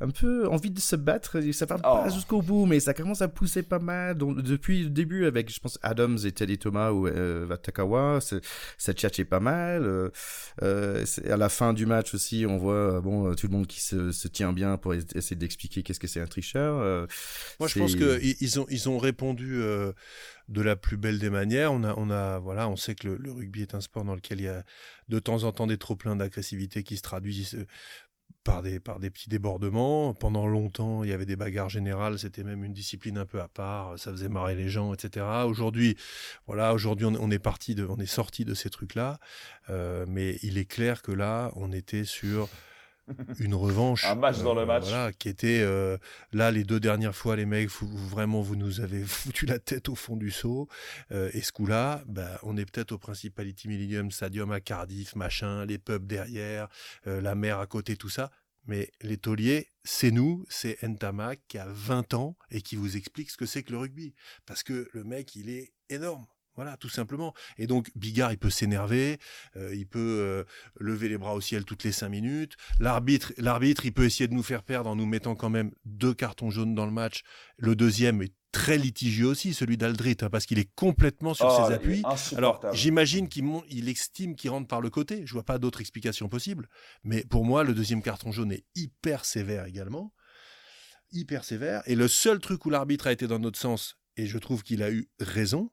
[0.00, 1.42] un peu envie de se battre.
[1.52, 2.10] Ça va pas oh.
[2.10, 4.16] jusqu'au bout, mais ça commence à pousser pas mal.
[4.16, 8.92] Donc depuis le début avec, je pense, Adams et Teddy Thomas ou euh, Vatakawa, ça
[8.94, 9.82] tchatchait pas mal.
[9.84, 10.08] Euh,
[10.62, 13.82] euh à la fin du match aussi, on voit euh, bon tout le monde qui
[13.82, 17.06] se, se tient bien pour essayer d'expliquer qu'est-ce que c'est un tricheur.
[17.60, 19.92] Moi, je pense que ils ont, ils ont répondu euh,
[20.48, 21.72] de la plus belle des manières.
[21.72, 24.40] On a, on a, voilà, on sait que le, rugby est un sport dans lequel
[24.40, 24.64] il y a
[25.08, 27.66] de temps en temps des trop pleins d'agressivité qui se traduisent euh,
[28.44, 30.14] par des, petits débordements.
[30.14, 33.48] Pendant longtemps, il y avait des bagarres générales, c'était même une discipline un peu à
[33.48, 35.26] part, ça faisait marrer les gens, etc.
[35.46, 35.96] Aujourd'hui
[36.46, 39.18] on, est parti de, on est sorti de ces trucs-là,
[39.68, 42.48] euh, mais il est clair que là, on était sur
[43.38, 44.04] une revanche.
[44.04, 44.84] Un match dans le euh, match.
[44.84, 45.96] Voilà, qui était euh,
[46.32, 49.94] là les deux dernières fois, les mecs, vraiment, vous nous avez foutu la tête au
[49.94, 50.68] fond du seau.
[51.12, 55.64] Euh, et ce coup-là, bah, on est peut-être au Principality Millennium Stadium à Cardiff, machin,
[55.64, 56.68] les pubs derrière,
[57.04, 58.30] la mer à côté, tout ça.
[58.66, 63.30] Mais les tauliers, c'est nous, c'est Ntamak qui a 20 ans et qui vous explique
[63.30, 64.14] ce que c'est que le rugby.
[64.44, 66.26] Parce que le mec, il est énorme.
[66.58, 67.34] Voilà, tout simplement.
[67.56, 69.20] Et donc, Bigard, il peut s'énerver,
[69.54, 70.42] euh, il peut euh,
[70.80, 72.56] lever les bras au ciel toutes les cinq minutes.
[72.80, 76.14] L'arbitre, l'arbitre, il peut essayer de nous faire perdre en nous mettant quand même deux
[76.14, 77.22] cartons jaunes dans le match.
[77.58, 81.64] Le deuxième est très litigieux aussi, celui d'Aldrit, hein, parce qu'il est complètement sur oh,
[81.68, 82.02] ses appuis.
[82.36, 85.22] Alors, j'imagine qu'il il estime qu'il rentre par le côté.
[85.26, 86.68] Je vois pas d'autre explication possible.
[87.04, 90.12] Mais pour moi, le deuxième carton jaune est hyper sévère également.
[91.12, 91.82] Hyper sévère.
[91.86, 94.82] Et le seul truc où l'arbitre a été dans notre sens, et je trouve qu'il
[94.82, 95.70] a eu raison,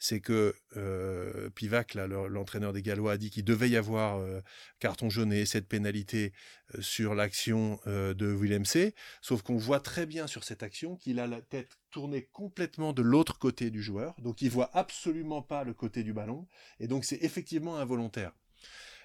[0.00, 4.40] c'est que euh, Pivac, l'entraîneur des Gallois, a dit qu'il devait y avoir euh,
[4.80, 6.32] carton jaune et cette pénalité
[6.74, 8.94] euh, sur l'action de Willem C.
[9.20, 13.02] Sauf qu'on voit très bien sur cette action qu'il a la tête tournée complètement de
[13.02, 17.04] l'autre côté du joueur, donc il voit absolument pas le côté du ballon, et donc
[17.04, 18.32] c'est effectivement involontaire.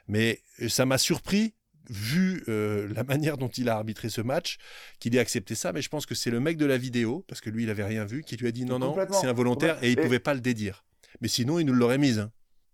[0.08, 1.56] Mais ça m'a surpris
[1.90, 4.58] vu la manière dont il a arbitré ce match,
[5.00, 5.74] qu'il ait accepté ça.
[5.74, 7.84] Mais je pense que c'est le mec de la vidéo, parce que lui, il avait
[7.84, 10.34] rien vu, qui lui a dit non, non, c'est involontaire, et il ne pouvait pas
[10.34, 10.84] le dédire.
[11.22, 12.20] Mais sinon, il nous l'aurait mise.
[12.20, 12.32] Hein.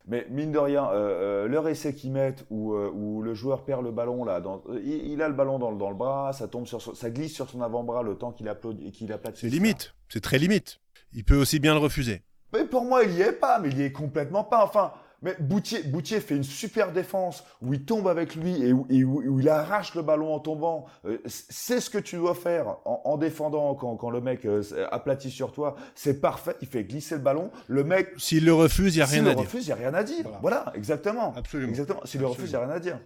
[0.08, 3.64] Mais mine de rien, euh, euh, leur essai qu'ils mettent où, euh, où, le joueur
[3.64, 4.42] perd le ballon là,
[4.84, 7.62] il, a le ballon dans, dans, le bras, ça tombe sur ça glisse sur son
[7.62, 10.80] avant-bras le temps qu'il applaudit, qu'il C'est limite, c'est très limite.
[11.14, 12.24] Il peut aussi bien le refuser.
[12.54, 14.64] Mais pour moi, il y est pas, mais il y est complètement pas.
[14.66, 19.40] Enfin, mais Boutier, Boutier fait une super défense où il tombe avec lui et où,
[19.40, 20.86] il arrache le ballon en tombant.
[21.06, 25.52] Euh, c'est ce que tu dois faire en, défendant quand, le mec euh, aplatit sur
[25.52, 25.76] toi.
[25.94, 26.56] C'est parfait.
[26.62, 27.52] Il fait glisser le ballon.
[27.68, 28.10] Le mec.
[28.18, 29.30] S'il le refuse, il n'y a rien à dire.
[29.30, 30.26] S'il le refuse, il n'y a rien à dire.
[30.42, 31.34] Voilà, exactement.
[31.36, 31.70] Absolument.
[31.70, 32.02] Exactement.
[32.06, 33.00] S'il le refuse, il n'y a rien à dire.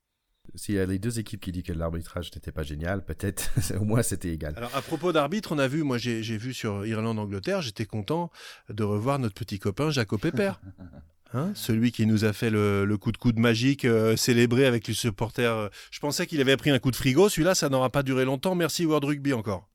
[0.53, 3.83] S'il y a les deux équipes qui disent que l'arbitrage n'était pas génial, peut-être au
[3.83, 4.53] moins c'était égal.
[4.55, 8.31] Alors à propos d'arbitre, on a vu, moi j'ai vu sur Irlande-Angleterre, j'étais content
[8.69, 10.61] de revoir notre petit copain Jaco Pépère.
[11.35, 14.93] Hein, celui qui nous a fait le, coup de coude magique euh, célébré avec les
[14.93, 15.53] supporters.
[15.53, 17.27] Euh, je pensais qu'il avait pris un coup de frigo.
[17.27, 18.55] Celui-là, ça n'aura pas duré longtemps.
[18.55, 19.67] Merci World Rugby encore.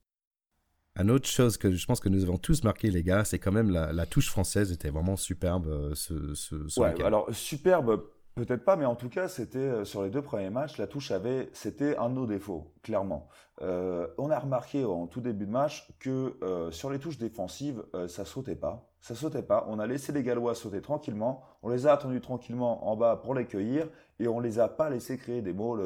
[0.99, 3.53] Une autre chose que je pense que nous avons tous marqué, les gars, c'est quand
[3.53, 8.05] même la, touche française était vraiment superbe euh, ce, ce, ouais, alors superbe,
[8.37, 11.51] Peut-être pas, mais en tout cas, c'était sur les deux premiers matchs, la touche avait,
[11.53, 13.29] c'était un de nos défauts, clairement.
[13.61, 16.37] on a remarqué en tout début de match que
[16.71, 19.67] sur les touches défensives, ça sautait pas ça sautait pas.
[19.69, 21.43] On a laissé les Gallois sauter tranquillement.
[21.63, 24.91] On les a attendus tranquillement en bas pour les cueillir et on les a pas
[24.91, 25.79] laissé créer des mots,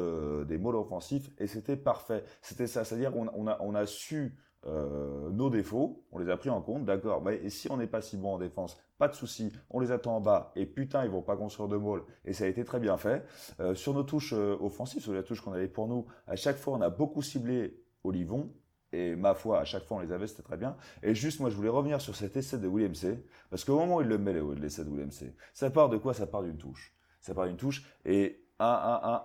[0.43, 2.23] des mots offensifs et c'était parfait.
[2.41, 4.35] C'était ça, c'est-à-dire qu'on on a, on a su
[4.67, 7.23] euh, nos défauts, on les a pris en compte, d'accord.
[7.29, 10.15] Et si on n'est pas si bon en défense, pas de souci, on les attend
[10.15, 12.79] en bas et putain ils vont pas construire de mots et ça a été très
[12.79, 13.23] bien fait.
[13.59, 16.57] Euh, sur nos touches euh, offensives, sur les touches qu'on avait pour nous, à chaque
[16.57, 18.49] fois on a beaucoup ciblé Olivon
[18.95, 20.75] et ma foi, à chaque fois on les avait, c'était très bien.
[21.03, 23.23] Et juste, moi, je voulais revenir sur cet essai de William C.
[23.49, 26.13] Parce qu'au moment où il le met, l'essai de William C., ça part de quoi?
[26.13, 26.95] Ça part d'une touche.
[27.19, 27.85] Ça part d'une touche.
[28.05, 28.65] Et un,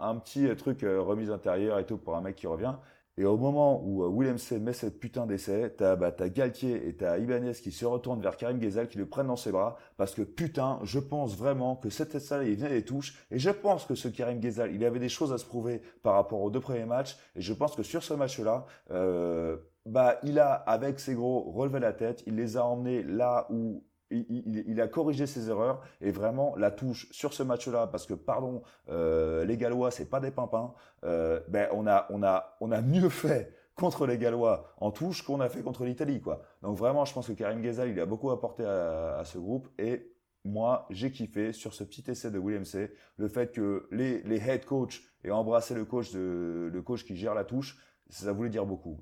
[0.01, 2.75] un, un, petit truc euh, remise intérieure et tout pour un mec qui revient.
[3.21, 6.89] Et au moment où euh, William C met cette putain d'essai, t'as bah, as Galtier
[6.89, 9.77] et t'as Ibanez qui se retournent vers Karim Ghezal, qui le prennent dans ses bras,
[9.99, 13.51] parce que putain, je pense vraiment que cet essai il venait des touches, et je
[13.51, 16.49] pense que ce Karim Ghezal, il avait des choses à se prouver par rapport aux
[16.49, 20.99] deux premiers matchs, et je pense que sur ce match-là, euh, bah, il a, avec
[20.99, 25.49] ses gros, relevé la tête, il les a emmenés là où il, a corrigé ses
[25.49, 30.11] erreurs et vraiment la touche sur ce match-là, parce que pardon, euh, les Gallois c'est
[30.11, 30.75] pas des pimpins.
[31.05, 35.23] Euh, ben on a on a on a mieux fait contre les Gallois en touche
[35.23, 36.43] qu'on a fait contre l'Italie quoi.
[36.63, 40.13] Donc vraiment, je pense que Karim Ghezal il a beaucoup apporté à, ce groupe et
[40.45, 42.93] moi j'ai kiffé sur ce petit essai de William C.
[43.17, 47.35] Le fait que les les head coach aient embrassé le coach le coach qui gère
[47.35, 47.79] la touche
[48.11, 49.01] ça voulait dire beaucoup.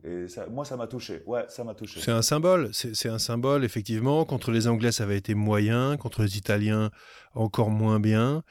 [0.51, 1.23] Moi, ça m'a touché.
[1.27, 2.01] Ouais, ça m'a touché.
[2.01, 2.71] C'est un symbole.
[2.73, 4.25] C'est un symbole, effectivement.
[4.25, 5.97] Contre les Anglais, ça avait été moyen.
[5.97, 6.91] Contre les Italiens,
[7.35, 8.43] encore moins bien.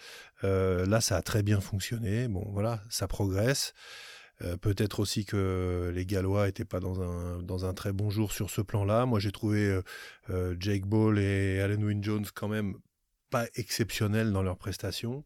[0.43, 2.27] Euh, là, ça a très bien fonctionné.
[2.27, 3.73] Bon, voilà, ça progresse.
[4.43, 8.61] Euh, peut-être aussi que les Gallois n'étaient pas dans un, très bon jour sur ce
[8.61, 9.05] plan-là.
[9.05, 9.81] Moi, j'ai trouvé
[10.29, 12.75] euh, Jake Ball et Alan Wynne Jones quand même
[13.29, 15.23] pas exceptionnels dans leurs prestations.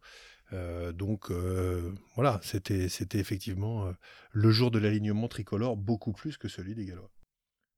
[0.53, 3.91] Euh, donc euh, voilà, c'était effectivement euh,
[4.31, 7.09] le jour de l'alignement tricolore beaucoup plus que celui des Gallois.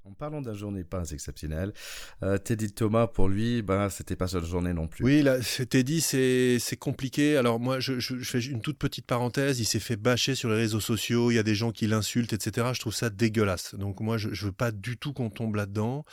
[0.06, 1.72] En parlant d'un journée pas exceptionnelle,
[2.24, 5.06] euh, Teddy Thomas, pour lui, ben, c'était pas sa journée non plus.
[5.06, 5.38] Oui, là,
[5.70, 7.38] Teddy, c'est compliqué.
[7.38, 9.62] Alors moi, je, fais une toute petite parenthèse.
[9.62, 11.32] Il s'est fait bâcher sur les réseaux sociaux.
[11.32, 12.68] Il y a des gens qui l'insultent, etc.
[12.74, 13.76] Je trouve ça dégueulasse.
[13.76, 16.04] Donc moi, je, je veux pas du tout qu'on tombe là-dedans.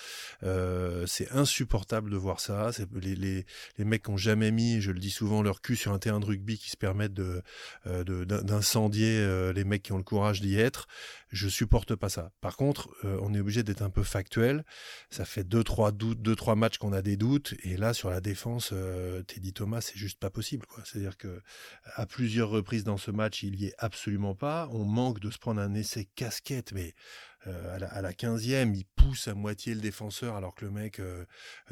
[0.44, 2.70] Euh, c'est insupportable de voir ça.
[2.94, 3.44] Les, les,
[3.76, 6.20] les, mecs qui ont jamais mis, je le dis souvent, leur cul sur un terrain
[6.20, 7.42] de rugby qui se permettent de
[7.88, 10.86] euh, d'incendier euh, les mecs qui ont le courage d'y être.
[11.30, 12.32] Je supporte pas ça.
[12.40, 14.64] Par contre, on est obligé d'être un peu factuel.
[15.10, 18.10] Ça fait deux trois doutes, deux trois matchs qu'on a des doutes, et là sur
[18.10, 20.66] la défense, euh, Teddy Thomas, c'est juste pas possible.
[20.84, 21.42] C'est-à-dire que
[21.94, 24.68] à plusieurs reprises dans ce match, il y est absolument pas.
[24.72, 26.94] On manque de se prendre un essai casquette, mais
[27.46, 31.00] euh, à, la, 15e, il pousse à moitié le défenseur alors que le mec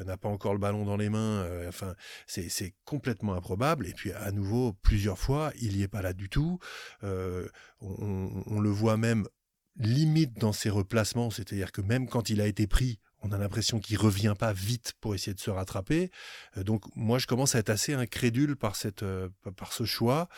[0.03, 1.47] n'a pas encore le ballon dans les mains.
[1.67, 1.95] enfin,
[2.25, 3.87] c'est complètement improbable.
[3.87, 6.59] Et puis à nouveau, plusieurs fois, il y est pas là du tout.
[7.03, 7.49] on,
[7.81, 9.27] on, le voit même
[9.79, 13.79] limite dans ses replacements, c'est-à-dire que même quand il a été pris, on a l'impression
[13.79, 16.09] qu'il revient pas vite pour essayer de se rattraper.
[16.57, 20.29] Euh, donc moi, je commence à être assez incrédule par cette, euh, par ce choix,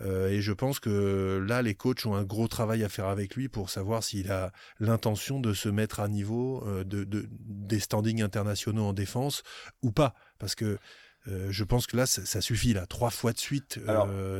[0.00, 3.36] euh, et je pense que là, les coachs ont un gros travail à faire avec
[3.36, 8.86] lui pour savoir s'il a l'intention de se mettre à niveau de, des standings internationaux
[8.86, 9.42] en défense
[9.82, 10.78] ou pas, parce que
[11.26, 13.80] je pense que là, ça, suffit là, trois fois de suite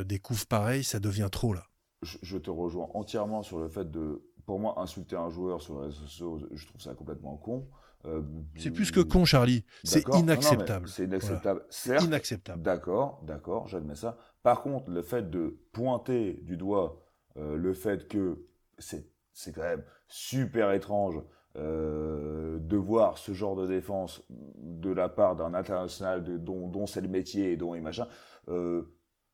[0.05, 1.65] des coups pareils, ça devient trop là.
[2.01, 5.87] je te rejoins entièrement sur le fait de pour moi, insulter un joueur sur les
[5.87, 7.67] réseaux sociaux, je trouve ça complètement con.
[8.05, 8.21] Euh,
[8.55, 9.65] c'est plus que con, Charlie.
[9.83, 10.87] C'est inacceptable.
[10.87, 11.63] C'est inacceptable.
[11.69, 12.03] Certes.
[12.03, 12.61] Inacceptable.
[12.61, 14.17] D'accord, d'accord, j'admets ça.
[14.43, 17.01] Par contre, le fait de pointer du doigt
[17.37, 18.45] euh, le fait que
[18.77, 19.07] c'est
[19.53, 21.19] quand même super étrange
[21.57, 27.01] euh, de voir ce genre de défense de la part d'un international dont, dont c'est
[27.01, 28.07] le métier et dont il machin.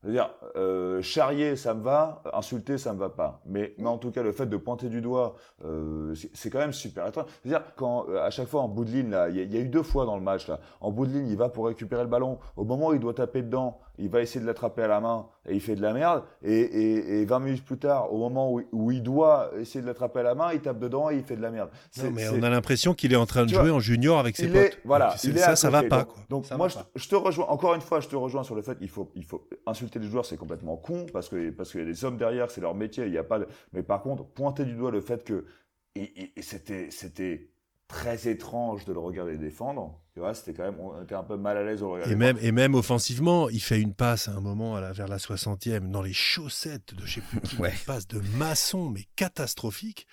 [0.02, 3.40] Je veux dire, euh, charrier, ça me va, insulter, ça me va pas.
[3.46, 6.72] Mais, mais en tout cas, le fait de pointer du doigt, euh, c'est quand même
[6.72, 7.26] super étrange.
[7.42, 9.68] C'est-à-dire, quand euh, à chaque fois en bout de ligne, il y, y, a eu
[9.68, 12.08] deux fois dans le match, là, en bout de ligne, il va pour récupérer le
[12.08, 12.38] ballon.
[12.56, 15.26] Au moment où il doit taper dedans, il va essayer de l'attraper à la main
[15.46, 16.22] et il fait de la merde.
[16.42, 19.86] Et, et, et 20 minutes plus tard, au moment où, où il doit essayer de
[19.86, 21.70] l'attraper à la main, il tape dedans et il fait de la merde.
[21.98, 24.48] Non, mais on a l'impression qu'il est en train de jouer en junior avec ses
[24.48, 24.78] potes.
[24.84, 26.06] voilà, ça, ça va pas.
[26.28, 27.46] Donc, donc moi, je, je, te rejoins.
[27.46, 30.08] Encore une fois, je te rejoins sur le fait qu'il faut, il faut insulter les
[30.08, 32.74] joueurs, c'est complètement con parce que parce qu'il y a des hommes derrière, c'est leur
[32.74, 33.06] métier.
[33.06, 33.38] Il y a pas.
[33.38, 33.46] De...
[33.72, 35.44] Mais par contre, pointer du doigt le fait que
[36.40, 37.50] c'était c'était
[37.88, 40.01] très étrange de le regarder défendre.
[40.14, 42.06] Tu vois, c'était quand même, on était un peu mal à l'aise au regard.
[42.06, 45.08] Et même, et même offensivement, il fait une passe à un moment à la, vers
[45.08, 49.06] la 60e dans les chaussettes de je sais plus qui, une passe de maçon, mais
[49.16, 50.06] catastrophique.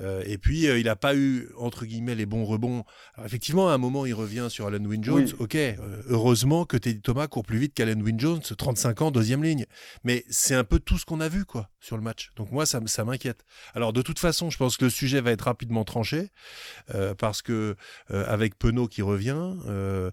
[0.00, 2.84] Euh, et puis, euh, il n'a pas eu, entre guillemets, les bons rebonds.
[3.14, 5.34] Alors, effectivement, à un moment, il revient sur Alan Wynne-Jones.
[5.38, 5.76] Ok, euh,
[6.08, 9.66] heureusement que Teddy Thomas court plus vite qu'Alan Wynne-Jones, 35 ans, deuxième ligne.
[10.02, 12.30] Mais c'est un peu tout ce qu'on a vu, quoi, sur le match.
[12.36, 13.44] Donc moi, ça, ça m'inquiète.
[13.74, 16.30] Alors, de toute façon, je pense que le sujet va être rapidement tranché,
[17.18, 17.76] parce que
[18.08, 20.10] avec Penaud qui revient, euh,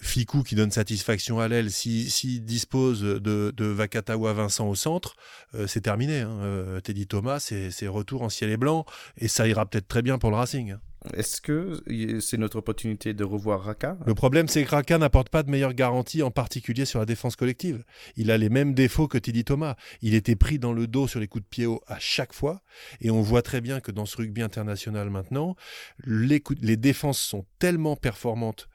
[0.00, 3.18] Ficou qui donne satisfaction à l'aile, s'il si, dispose de,
[3.56, 5.16] de Vakatawa Vincent au centre,
[5.54, 6.20] euh, c'est terminé.
[6.20, 6.38] Hein.
[6.42, 8.84] Euh, Teddy Thomas, c'est retour en ciel et blanc,
[9.18, 10.76] et ça ira peut-être très bien pour le Racing.
[11.14, 11.82] Est-ce que
[12.20, 15.74] c'est notre opportunité de revoir Raka Le problème, c'est que Raka n'apporte pas de meilleure
[15.74, 17.84] garantie, en particulier sur la défense collective.
[18.16, 19.76] Il a les mêmes défauts que Teddy Thomas.
[20.02, 22.62] Il était pris dans le dos sur les coups de pied haut à chaque fois.
[23.00, 25.56] Et on voit très bien que dans ce rugby international maintenant,
[26.04, 28.68] les, les défenses sont tellement performantes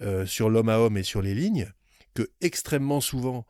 [0.00, 1.72] euh, sur l'homme à homme et sur les lignes
[2.14, 3.44] que extrêmement souvent,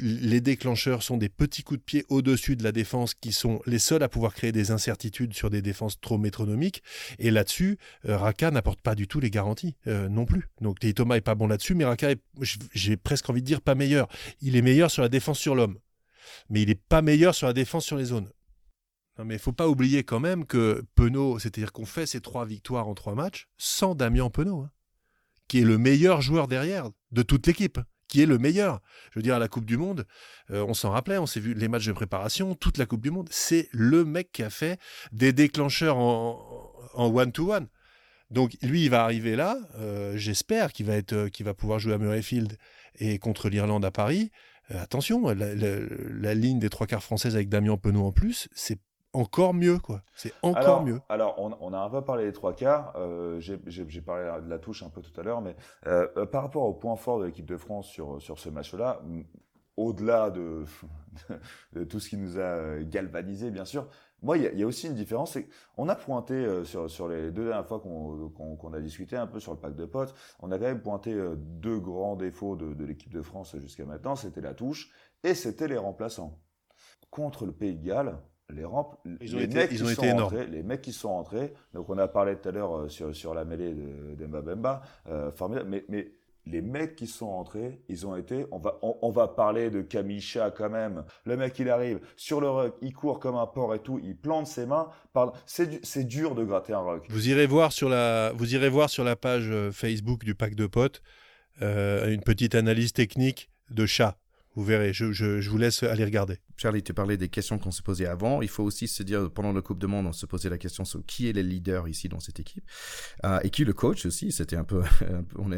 [0.00, 3.78] les déclencheurs sont des petits coups de pied au-dessus de la défense qui sont les
[3.78, 6.82] seuls à pouvoir créer des incertitudes sur des défenses trop métronomiques.
[7.18, 10.50] Et là-dessus, euh, Raka n'apporte pas du tout les garanties euh, non plus.
[10.60, 12.14] Donc Thomas est pas bon là-dessus, mais Raka,
[12.72, 14.08] j'ai presque envie de dire pas meilleur.
[14.40, 15.78] Il est meilleur sur la défense sur l'homme,
[16.50, 18.30] mais il n'est pas meilleur sur la défense sur les zones.
[19.24, 22.88] Mais il faut pas oublier quand même que Penaud, c'est-à-dire qu'on fait ces trois victoires
[22.88, 24.62] en trois matchs sans Damien Penaud.
[24.62, 24.70] Hein
[25.48, 28.80] qui est le meilleur joueur derrière de toute l'équipe, qui est le meilleur.
[29.12, 30.06] Je veux dire, à la Coupe du Monde,
[30.50, 33.10] euh, on s'en rappelait, on s'est vu les matchs de préparation, toute la Coupe du
[33.10, 34.78] Monde, c'est le mec qui a fait
[35.12, 37.68] des déclencheurs en one-to-one.
[38.30, 41.78] Donc lui, il va arriver là, euh, j'espère qu'il va, être, euh, qu'il va pouvoir
[41.78, 42.56] jouer à Murrayfield
[42.98, 44.30] et contre l'Irlande à Paris.
[44.70, 48.78] attention, la, la, ligne des trois quarts françaises avec Damien Penaud en plus, c'est
[49.14, 50.02] encore mieux, quoi.
[50.14, 51.00] C'est encore mieux.
[51.08, 52.92] Alors, on, a un peu parlé des trois quarts.
[52.96, 56.42] Euh, j'ai parlé de la touche un peu tout à l'heure, mais euh, euh, par
[56.42, 59.00] rapport au point fort de l'équipe de France sur, sur ce match-là,
[59.76, 60.64] au-delà de,
[61.72, 63.88] de, tout ce qui nous a galvanisé, bien sûr,
[64.22, 65.36] moi, il y, a aussi une différence.
[65.76, 69.52] On a pointé sur, sur les deux dernières fois qu'on a discuté un peu sur
[69.52, 73.12] le pack de potes, on a quand même pointé deux grands défauts de, de l'équipe
[73.12, 74.16] de France jusqu'à maintenant.
[74.16, 74.90] C'était la touche
[75.22, 76.40] et c'était les remplaçants.
[77.10, 78.18] Contre le Pays de Galles,
[78.52, 81.54] les rampes, ils ont les été, mecs qui sont Rentrés, les mecs qui sont rentrés.
[81.72, 84.82] Donc on a parlé tout à l'heure euh, sur, sur la mêlée de, de Mbemba,
[85.08, 85.70] euh, formidable.
[85.70, 86.12] Mais, mais
[86.46, 88.44] les mecs qui sont rentrés, ils ont été.
[88.52, 91.04] On va, on, va parler de Kamisha quand même.
[91.24, 94.14] Le mec, il arrive sur le ruck, il court comme un porc et tout, il
[94.14, 94.90] plante ses mains.
[95.46, 97.06] C'est dur de gratter un ruck.
[97.08, 100.54] Vous irez voir sur la, vous irez voir sur la page euh, Facebook du pack
[100.54, 101.02] de potes
[101.60, 104.18] une petite analyse technique de chat.
[104.54, 104.92] Vous verrez.
[104.92, 106.38] je, je vous laisse aller regarder.
[106.56, 108.40] Charlie, tu parlais des questions qu'on se posait avant.
[108.40, 110.84] Il faut aussi se dire, pendant le Coupe de Monde, on se posait la question
[110.84, 112.64] sur qui est le leader ici dans cette équipe
[113.24, 114.30] euh, et qui le coach aussi.
[114.30, 114.82] C'était un peu,
[115.36, 115.50] on,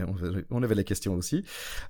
[0.50, 1.44] on, avait la question aussi.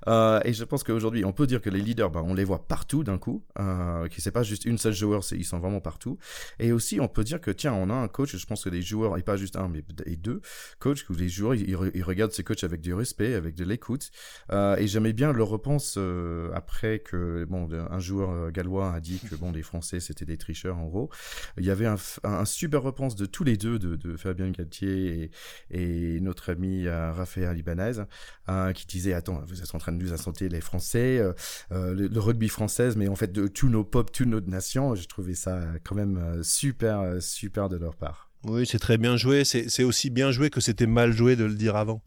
[0.07, 2.67] Euh, et je pense qu'aujourd'hui, on peut dire que les leaders, ben, on les voit
[2.67, 3.45] partout d'un coup.
[3.59, 6.17] Euh, que c'est pas juste une seule joueur, ils sont vraiment partout.
[6.59, 8.35] Et aussi, on peut dire que tiens, on a un coach.
[8.35, 9.83] Je pense que les joueurs, et pas juste un, mais
[10.17, 10.41] deux
[10.79, 14.11] coachs, que les joueurs, ils, regardent ces coachs avec du respect, avec de l'écoute.
[14.51, 16.51] Euh, et j'aimais bien le repense euh,
[16.97, 20.77] après que bon, un joueur gallois a dit que bon, les Français c'était des tricheurs
[20.77, 21.09] en gros.
[21.57, 25.31] Il y avait un, super repense de tous les deux, de, Fabien Galtier
[25.71, 28.03] et, notre ami euh, Raphaël Ibanez,
[28.49, 31.33] euh, qui disait attends, vous êtes en train de nous insulter les Français, euh,
[31.71, 34.95] euh, le, rugby français, mais en fait de tous nos pop, toutes nos nations.
[34.95, 38.31] J'ai trouvé ça quand même super, super de leur part.
[38.43, 39.43] Oui, c'est très bien joué.
[39.43, 42.01] C'est aussi bien joué que c'était mal joué de le dire avant.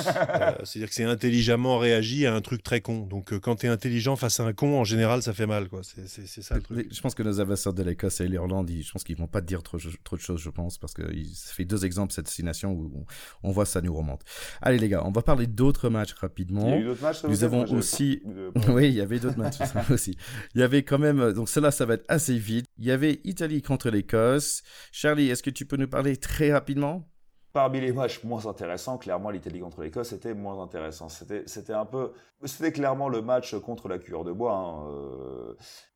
[0.00, 3.06] Euh, c'est-à-dire que c'est intelligemment réagi à un truc très con.
[3.06, 5.68] Donc euh, quand tu es intelligent face à un con, en général, ça fait mal.
[5.68, 5.82] quoi.
[5.82, 6.88] C'est ça le truc.
[6.92, 9.46] Je pense que nos adversaires de l'Écosse et l'Irlande, je pense qu'ils vont pas te
[9.46, 11.02] dire trop, trop de choses, je pense, parce que
[11.34, 13.06] ça fait deux exemples cette destination où
[13.42, 14.22] on, voit ça nous remonte.
[14.60, 16.66] Allez les gars, on va parler d'autres matchs rapidement.
[16.66, 17.24] Il y a eu d'autres matchs.
[17.24, 18.22] Nous avons aussi,
[18.68, 19.58] oui, il y avait d'autres matchs
[19.90, 20.16] aussi.
[20.54, 22.66] Il y avait quand même, donc cela, ça va être assez vite.
[22.78, 24.62] Il y avait Italie contre l'Écosse.
[24.90, 27.11] Charlie, est-ce que tu peux nous parler très rapidement?
[27.52, 31.08] Parmi les matchs moins intéressants, clairement, l'Italie contre l'Écosse était moins intéressant.
[31.10, 32.12] C'était, un peu,
[32.44, 34.54] c'était clairement le match contre la cuillère de bois.
[34.54, 35.54] Hein.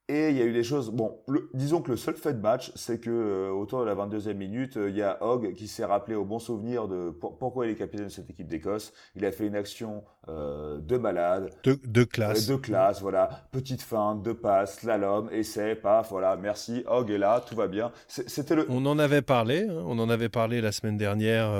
[0.08, 0.90] Et il y a eu des choses.
[0.90, 1.18] Bon,
[1.52, 4.76] disons que le seul fait de match, c'est que euh, autour de la 22e minute,
[4.76, 7.74] euh, il y a Hogg qui s'est rappelé au bon souvenir de pourquoi il est
[7.74, 8.92] capitaine de cette équipe d'Écosse.
[9.16, 13.82] Il a fait une action euh, de malade, de, de classe, de classe, voilà, petite
[13.82, 16.84] feinte, de passe, slalom, essai, paf, voilà, merci.
[16.86, 17.90] Hogg est là, tout va bien.
[18.06, 18.64] C'était le.
[18.68, 21.50] On en avait parlé, hein, on en avait parlé la semaine dernière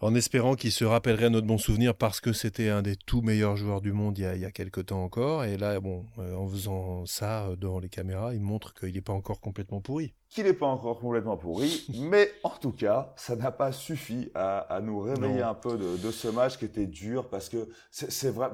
[0.00, 3.56] en espérant qu'il se rappellerait notre bon souvenir parce que c'était un des tout meilleurs
[3.56, 5.44] joueurs du monde il y a, il quelques temps encore.
[5.44, 9.00] Et là, bon, euh, en faisant ça euh, devant les caméras, il montre qu'il n'est
[9.00, 10.14] pas encore complètement pourri.
[10.28, 14.80] Qu'il n'est pas encore complètement pourri, mais en tout cas, ça n'a pas suffi à,
[14.82, 18.50] nous réveiller un peu de, ce match qui était dur parce que c'est vrai,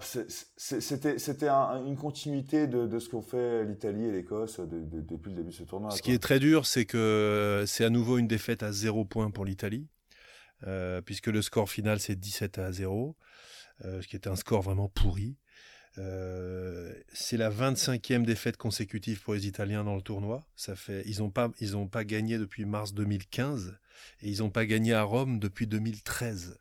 [0.57, 5.55] c'était c'était une continuité de, ce qu'ont fait l'Italie et l'Écosse depuis le début de
[5.55, 5.91] ce tournoi.
[5.91, 9.31] Ce qui est très dur, c'est que c'est à nouveau une défaite à zéro point
[9.31, 9.89] pour l'Italie.
[10.67, 13.17] Euh, puisque le score final c'est 17 à 0,
[13.85, 15.37] euh, ce qui est un score vraiment pourri.
[15.99, 20.47] Euh, c'est la 25e défaite consécutive pour les Italiens dans le tournoi.
[20.57, 23.79] Ça fait, ils n'ont pas, ils pas gagné depuis mars 2015
[24.23, 26.59] et ils n'ont pas gagné à Rome depuis 2013.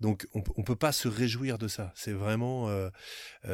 [0.00, 1.92] Donc on, ne peut pas se réjouir de ça.
[1.94, 2.68] C'est vraiment,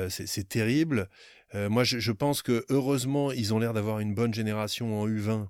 [0.09, 1.11] c'est terrible.
[1.53, 5.49] moi, je, je, pense que heureusement, ils ont l'air d'avoir une bonne génération en U20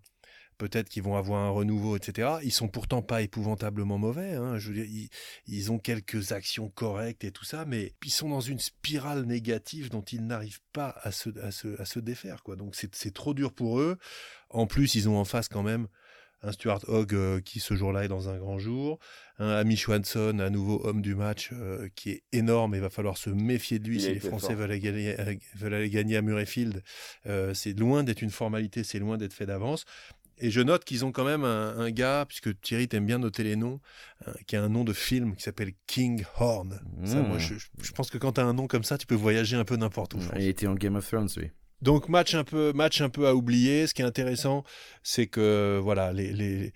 [0.59, 2.39] peut-être qu'ils vont avoir un renouveau, etc.
[2.43, 4.35] Ils sont pourtant pas épouvantablement mauvais.
[4.35, 4.59] Hein.
[4.59, 5.09] Je veux dire,
[5.47, 9.91] ils, ont quelques actions correctes et tout ça, mais ils sont dans une spirale négative
[9.91, 12.43] dont ils n'arrivent pas à se, à se, à se défaire.
[12.43, 12.57] Quoi.
[12.57, 13.97] Donc c'est trop dur pour eux.
[14.51, 15.89] En plus, ils ont en face quand même
[16.43, 18.99] un Stuart Hogg euh, qui ce jour-là est dans un grand jour,
[19.39, 23.17] un Amy Schwanson, un nouveau homme du match euh, qui est énorme, il va falloir
[23.17, 26.23] se méfier de lui si les Français veulent aller, gagner, euh, veulent aller, gagner, à
[26.23, 26.83] Murrayfield.
[27.55, 29.85] c'est loin d'être une formalité, c'est loin d'être fait d'avance.
[30.41, 33.57] Et je note qu'ils ont quand même un, gars, puisque Thierry t'aime bien noter les
[33.57, 33.81] noms,
[34.27, 36.81] euh, qui a un nom de film qui s'appelle King Horn.
[36.97, 39.65] moi, je, pense que quand tu as un nom comme ça, tu peux voyager un
[39.65, 40.21] peu n'importe où.
[40.37, 41.51] Il était en Game of Thrones, oui.
[41.81, 43.87] Donc match un peu, match un peu à oublier.
[43.87, 44.65] Ce qui est intéressant,
[45.03, 46.73] c'est que voilà, les, les,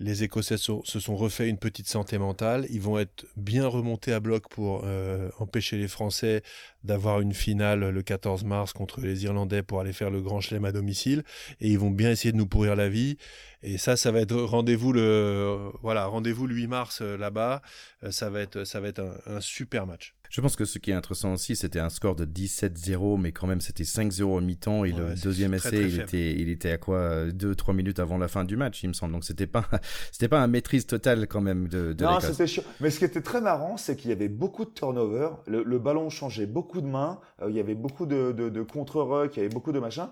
[0.00, 2.66] les Écossais se sont refait une petite santé mentale.
[2.70, 6.42] Ils vont être bien remontés à bloc pour euh, empêcher les Français
[6.82, 10.64] d'avoir une finale le 14 mars contre les Irlandais pour aller faire le Grand Chelem
[10.64, 11.22] à domicile.
[11.60, 13.16] Et ils vont bien essayer de nous pourrir la vie.
[13.62, 17.62] Et ça, ça va être rendez-vous le voilà rendez-vous le 8 mars euh, là-bas.
[18.02, 20.14] Euh, ça va être ça va être un super match.
[20.34, 23.46] Je pense que ce qui est intéressant aussi, c'était un score de 17-0, mais quand
[23.46, 27.26] même c'était 5-0 au mi-temps et le deuxième essai, il était, il était à quoi
[27.26, 29.12] 2-3 minutes avant la fin du match, il me semble.
[29.12, 29.64] Donc c'était pas,
[30.10, 32.64] c'était pas un maîtrise totale quand même de, de Non, c'était chiant.
[32.80, 35.28] Mais ce qui était très marrant, c'est qu'il y avait beaucoup de turnover.
[35.46, 37.20] Le, ballon changeait beaucoup de mains.
[37.40, 40.08] Euh, il y avait beaucoup de, de, contre-ruck, il y avait beaucoup de machins.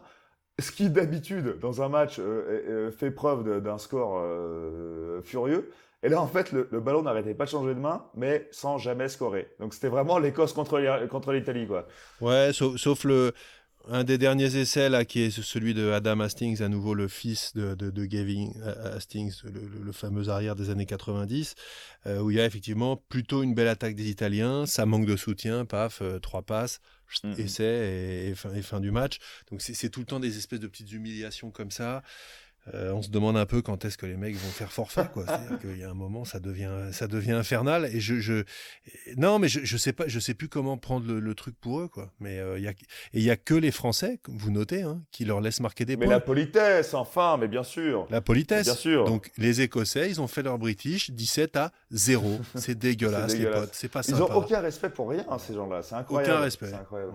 [0.61, 4.25] Ce qui d'habitude dans un match euh, euh, fait preuve d'un score
[5.25, 5.68] furieux,
[6.03, 9.09] et là, en fait, le, ballon n'arrêtait pas de changer de main, mais sans jamais
[9.09, 9.49] scorer.
[9.61, 10.79] Donc c'était vraiment l'Écosse contre
[11.33, 11.87] l'Italie, quoi.
[12.21, 13.33] Ouais, sauf, le.
[13.89, 17.55] un des derniers essais là, qui est celui de Adam Hastings, à nouveau le fils
[17.55, 18.51] de, de, Gavin
[18.97, 21.55] Hastings, le, fameux arrière des années 90,
[22.07, 25.17] euh, où il y a effectivement plutôt une belle attaque des Italiens, ça manque de
[25.17, 26.81] soutien, paf, euh, trois passes,
[27.23, 27.41] mm-hmm.
[27.41, 29.19] essai et, fin, et, fin, du match.
[29.53, 32.03] Donc c'est tout le temps des espèces de petites humiliations comme ça.
[32.73, 35.25] Euh, on se demande un peu quand est-ce que les mecs vont faire forfait, quoi.
[35.27, 37.87] C'est-à-dire qu'il y a un moment, ça devient, ça devient infernal.
[37.93, 38.45] Et je, je...
[39.17, 41.89] non, mais je, je sais pas, je sais plus comment prendre le, truc pour eux,
[41.89, 42.13] quoi.
[42.21, 42.75] Mais euh, il y a, et
[43.15, 46.07] il y a que les Français, vous notez, hein, qui leur laissent marquer des points.
[46.07, 48.07] Mais la politesse, enfin, mais bien sûr.
[48.11, 48.67] La politesse.
[48.67, 49.05] Bien sûr.
[49.07, 52.39] Donc les Écossais, ils ont fait leur British 17 à 0.
[52.55, 53.71] C'est dégueulasse, les potes.
[53.73, 55.83] C'est pas Ils ont aucun respect pour rien, ces gens-là.
[55.83, 56.33] C'est incroyable.
[56.33, 56.69] Aucun respect.
[56.69, 57.13] C'est incroyable.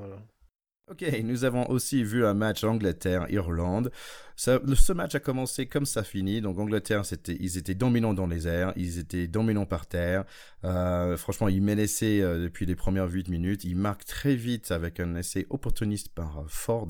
[0.89, 3.91] Ok, nous avons aussi vu un match Angleterre-Irlande.
[4.37, 6.39] Ce match a commencé comme ça finit.
[6.39, 10.23] Donc Angleterre, c'était, ils étaient dominants dans les airs, ils étaient dominants par terre.
[10.63, 13.65] Euh, franchement, ils menaçaient euh, depuis les premières 8 minutes.
[13.65, 16.87] Ils marquent très vite avec un essai opportuniste par euh, Ford,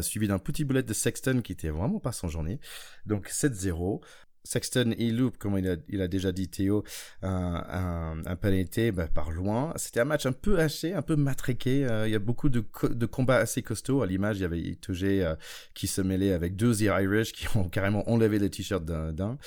[0.00, 2.58] suivi d'un petit boulet de Sexton qui était vraiment pas son journée.
[3.06, 4.00] Donc 7-0.
[4.44, 6.82] Sexton et Loop, comme il a, déjà dit Théo,
[7.22, 9.72] un, un, penalty bah, par loin.
[9.76, 11.84] C'était un match un peu haché, un peu matraqué.
[11.84, 12.60] Euh, il y a beaucoup de,
[13.06, 14.02] combats assez costauds.
[14.02, 15.34] À l'image, il y avait Itoge euh,
[15.74, 19.38] qui se mêlait avec deux Irish qui ont carrément enlevé le t-shirt d'un.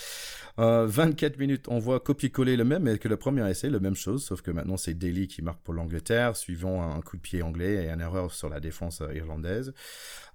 [0.60, 3.96] Euh, 24 minutes, on voit copier-coller le même, mais que le premier essai, la même
[3.96, 7.42] chose, sauf que maintenant c'est Daly qui marque pour l'Angleterre, suivant un coup de pied
[7.42, 9.74] anglais et une erreur sur la défense euh, irlandaise.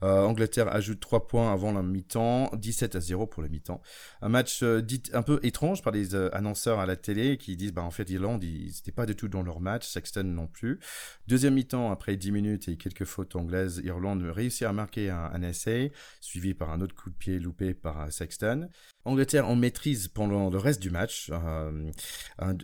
[0.01, 3.83] Angleterre ajoute 3 points avant la mi-temps, 17 à 0 pour le mi-temps.
[4.23, 7.57] Un match euh, dit un peu étrange par les euh, annonceurs à la télé qui
[7.57, 10.47] disent bah en fait Irlande ils n'étaient pas du tout dans leur match, Sexton non
[10.47, 10.81] plus.
[11.27, 15.43] Deuxième mi-temps après 10 minutes et quelques fautes anglaises, Irlande réussit à marquer un, un
[15.43, 18.69] essai suivi par un autre coup de pied loupé par euh, Sexton.
[19.09, 21.31] Angleterre en maîtrise pendant le reste du match.
[21.33, 21.91] Euh,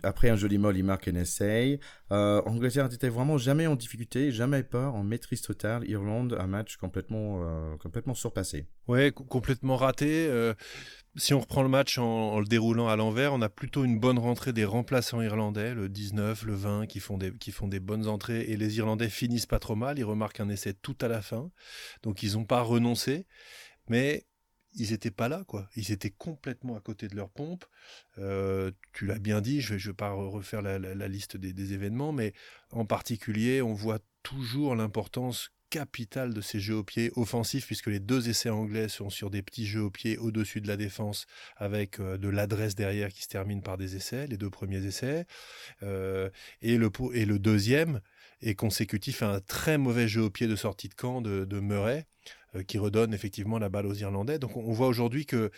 [0.03, 1.79] après un joli molle, il marque un essai.
[2.11, 5.89] Euh, Angleterre n'était vraiment jamais en difficulté, jamais peur, en maîtrise totale.
[5.89, 8.67] Irlande, un match complètement, euh, complètement surpassé.
[8.87, 10.29] Ouais, complètement raté.
[11.17, 14.19] Si on reprend le match en, le déroulant à l'envers, on a plutôt une bonne
[14.19, 18.07] rentrée des remplaçants irlandais, le 19, le 20, qui font des, qui font des bonnes
[18.07, 18.41] entrées.
[18.41, 19.97] Et les Irlandais finissent pas trop mal.
[19.97, 21.51] Ils remarquent un essai tout à la fin.
[22.03, 23.25] Donc ils n'ont pas renoncé.
[23.87, 24.25] Mais
[24.75, 25.69] ils n'étaient pas là, quoi.
[25.75, 27.65] Ils étaient complètement à côté de leur pompe.
[28.17, 32.33] Euh, tu l'as bien dit, je ne vais, pas refaire la, liste des, événements, mais
[32.71, 37.99] en particulier, on voit toujours l'importance capitale de ces jeux au pied offensifs, puisque les
[37.99, 41.25] deux essais anglais sont sur des petits jeux au pied au-dessus de la défense,
[41.57, 45.25] avec euh, de l'adresse derrière qui se termine par des essais, les deux premiers essais.
[45.83, 46.29] Euh,
[46.61, 47.99] et, le, et le deuxième
[48.41, 51.59] est consécutif à un très mauvais jeu au pied de sortie de camp de, de
[51.59, 52.05] Murray
[52.55, 54.39] euh, qui redonne effectivement la balle aux Irlandais.
[54.39, 55.51] Donc on voit aujourd'hui que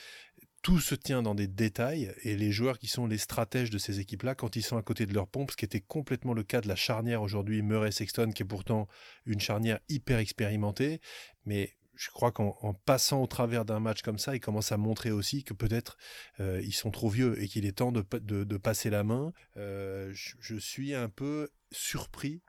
[0.68, 4.02] tout se tient dans des détails et les joueurs qui sont les stratèges de ces
[4.02, 6.60] équipes-là, quand ils sont à côté de leur pompe, ce qui était complètement le cas
[6.60, 8.90] de la charnière aujourd'hui, Murray-Sexton, qui est pourtant
[9.26, 11.00] une charnière hyper expérimentée,
[11.46, 15.10] mais je crois qu'en passant au travers d'un match comme ça, ils commencent à montrer
[15.10, 15.96] aussi que peut-être
[16.42, 19.32] euh, ils sont trop vieux et qu'il est temps de, passer la main.
[19.56, 22.42] Euh, je, suis un peu surpris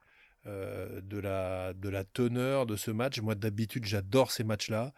[0.47, 3.21] euh, de, la, de la teneur de ce match.
[3.21, 4.93] Moi, d'habitude, j'adore ces matchs-là.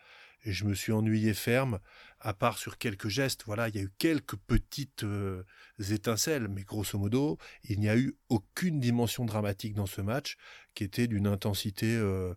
[0.44, 1.80] Et je me suis ennuyé ferme,
[2.20, 3.42] à part sur quelques gestes.
[3.46, 5.42] Voilà, il y a eu quelques petites euh,
[5.90, 10.36] étincelles, mais grosso modo, il n'y a eu aucune dimension dramatique dans ce match
[10.74, 11.94] qui était d'une intensité.
[11.94, 12.34] Euh,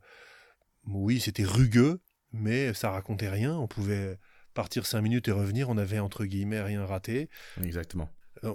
[0.86, 2.02] oui, c'était rugueux,
[2.32, 3.56] mais ça racontait rien.
[3.56, 4.18] On pouvait
[4.54, 5.70] partir cinq minutes et revenir.
[5.70, 7.30] On avait entre guillemets rien raté.
[7.62, 8.10] Exactement.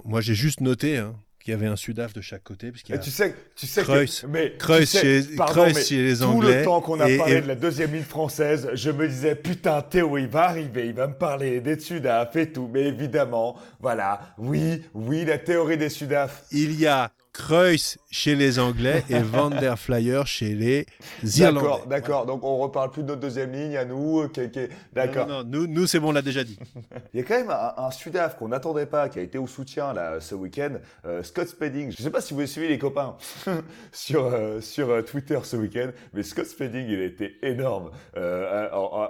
[0.05, 2.71] moi, j'ai juste noté, hein, qu'il y avait un Sudaf de chaque côté.
[2.71, 6.01] Parce qu'il y a tu sais, tu sais Kreuz, que, mais, Kreuz, chez, Kreuz chez,
[6.01, 6.51] les Anglais.
[6.51, 9.81] Tout le temps qu'on a parlé de la deuxième ligne française, je me disais, putain,
[9.81, 12.69] Théo, il va arriver, il va me parler des Sudaf et tout.
[12.71, 16.43] Mais évidemment, voilà, oui, oui, la théorie des Sudaf.
[16.51, 20.85] Il y a Kreuz chez les Anglais et Van der Flyer chez les
[21.23, 21.61] Irlandais.
[21.61, 22.25] D'accord, d'accord.
[22.25, 24.27] Donc on reparle plus de notre deuxième ligne à nous.
[24.93, 25.25] D'accord.
[25.25, 26.59] Non, non, nous, nous c'est bon, on l'a déjà dit.
[27.13, 29.93] Il y a quand même un, Sudaf qu'on n'attendait pas, qui a été au soutien
[29.93, 30.73] là ce week-end,
[31.05, 31.91] euh, Scott Spedding.
[31.91, 33.15] Je ne sais pas si vous avez suivi les copains
[33.93, 37.91] sur euh, sur euh, Twitter ce week-end, mais Scott Spedding, il a été énorme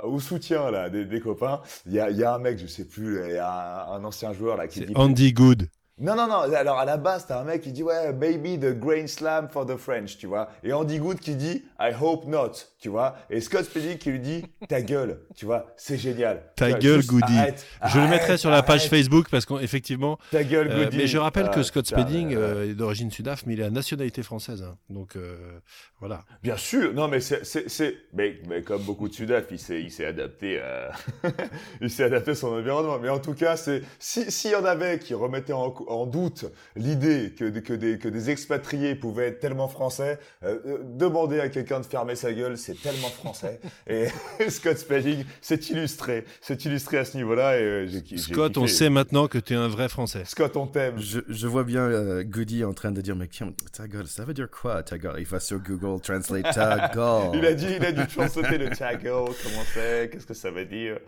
[0.03, 1.61] au soutien là des, copains.
[1.87, 4.03] Il y a, y a, un mec, je sais plus, il y a un, un
[4.03, 4.93] ancien joueur là qui dit.
[4.95, 5.67] Andy Good.
[6.01, 6.53] Non, non, non.
[6.53, 9.65] Alors, à la base, t'as un mec qui dit, ouais, maybe the grain slam for
[9.65, 10.49] the French, tu vois.
[10.63, 13.17] Et Andy Good qui dit, I hope not, tu vois.
[13.29, 15.73] Et Scott Spedding qui lui dit, ta gueule, tu vois.
[15.75, 16.43] C'est génial.
[16.55, 17.37] Ta gueule, Goody.
[17.85, 20.17] je le mettrai sur la page Facebook parce qu'effectivement.
[20.31, 20.97] Ta gueule, euh, Goody.
[20.97, 23.71] mais je rappelle que ah, Scott Spedding euh, est d'origine sudaf, mais il a la
[23.71, 24.63] nationalité française.
[24.63, 24.77] Hein.
[24.89, 25.59] Donc, euh,
[25.99, 26.23] voilà.
[26.41, 26.93] Bien sûr.
[26.93, 30.61] Non, mais c'est, c'est, mais, mais, comme beaucoup de sudaf, il s'est, il s'est adapté
[30.61, 30.91] à,
[31.81, 32.99] il s'est adapté à son environnement.
[32.99, 37.33] Mais en tout cas, c'est, s'il y en avait qui remettaient en, en doute l'idée
[37.37, 41.79] que, que, des, que des expatriés pouvaient être tellement français, euh, euh, demander à quelqu'un
[41.79, 43.59] de fermer sa gueule, c'est tellement français.
[43.87, 44.07] et
[44.49, 47.59] Scott Spelling s'est illustré, s'est illustré à ce niveau-là.
[47.59, 47.87] Et,
[48.17, 50.23] Scott, on sait maintenant que tu es un vrai français.
[50.25, 50.99] Scott, on t'aime.
[50.99, 53.27] Je, je, vois bien Goody en train de dire, mais
[53.73, 55.15] ta gueule, ça veut dire quoi ta gueule?
[55.19, 57.31] Il va sur Google Translate ta gueule.
[57.33, 60.51] il a dit, il a dû chanter le ta gueule, comment c'est, qu'est-ce que ça
[60.51, 60.99] veut dire?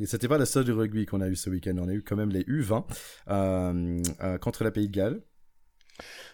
[0.00, 1.76] Et c'était pas le seul du rugby qu'on a eu ce week-end.
[1.78, 2.84] On a eu quand même les U20
[3.28, 5.20] euh, euh, contre la Pays de Galles.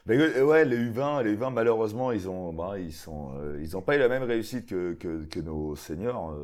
[0.07, 3.83] Mais ouais, les U20, les U20 malheureusement, ils ont, bah, ils sont, euh, ils ont
[3.83, 6.39] pas eu la même réussite que, que, que nos seniors,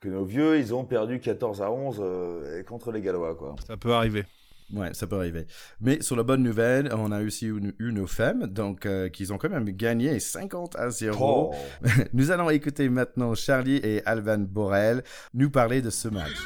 [0.00, 0.58] que nos vieux.
[0.58, 2.02] Ils ont perdu 14 à 11
[2.66, 3.54] contre les Gallois, quoi.
[3.66, 4.24] Ça peut arriver.
[4.74, 5.46] Ouais, ça peut arriver.
[5.80, 9.38] Mais sur la bonne nouvelle, on a aussi eu, nos femmes, donc euh, qui ont
[9.38, 11.54] quand même gagné 50 à 0.
[12.12, 15.02] nous allons écouter maintenant Charlie et Alvan Borel
[15.32, 16.36] nous parler de ce match.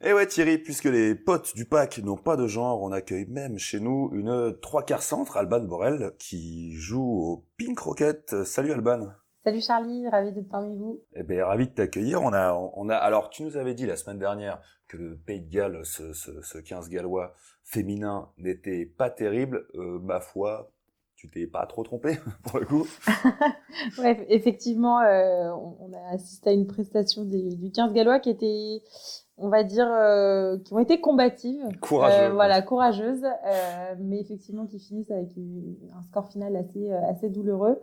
[0.00, 3.26] Et eh ouais Thierry, puisque les potes du pack n'ont pas de genre, on accueille
[3.26, 8.44] même chez nous une trois quarts centre, Alban Borel, qui joue au Pink Rocket.
[8.44, 9.08] Salut Alban.
[9.48, 11.00] Salut Charlie, ravi d'être parmi vous.
[11.14, 12.20] Eh bien, ravi de t'accueillir.
[12.20, 15.40] On a, on a, alors, tu nous avais dit la semaine dernière que le Pays
[15.40, 17.32] de Galles, ce, ce, 15 gallois
[17.64, 19.66] féminin, n'était pas terrible.
[19.74, 20.70] Euh, ma foi,
[21.16, 22.86] tu t'es pas trop trompé pour le coup.
[23.98, 28.82] ouais, effectivement, euh, on, a assisté à une prestation du 15 gallois qui était,
[29.38, 31.66] on va dire, euh, qui ont été combatives.
[31.80, 32.34] Courageuses.
[32.34, 33.24] voilà, courageuses,
[33.98, 37.80] mais effectivement qui finissent avec un score final assez, assez douloureux.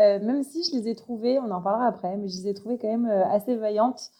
[0.00, 2.54] Euh, même si je les ai trouvées, on en parlera après, mais je les ai
[2.54, 4.10] trouvées quand même euh, assez vaillantes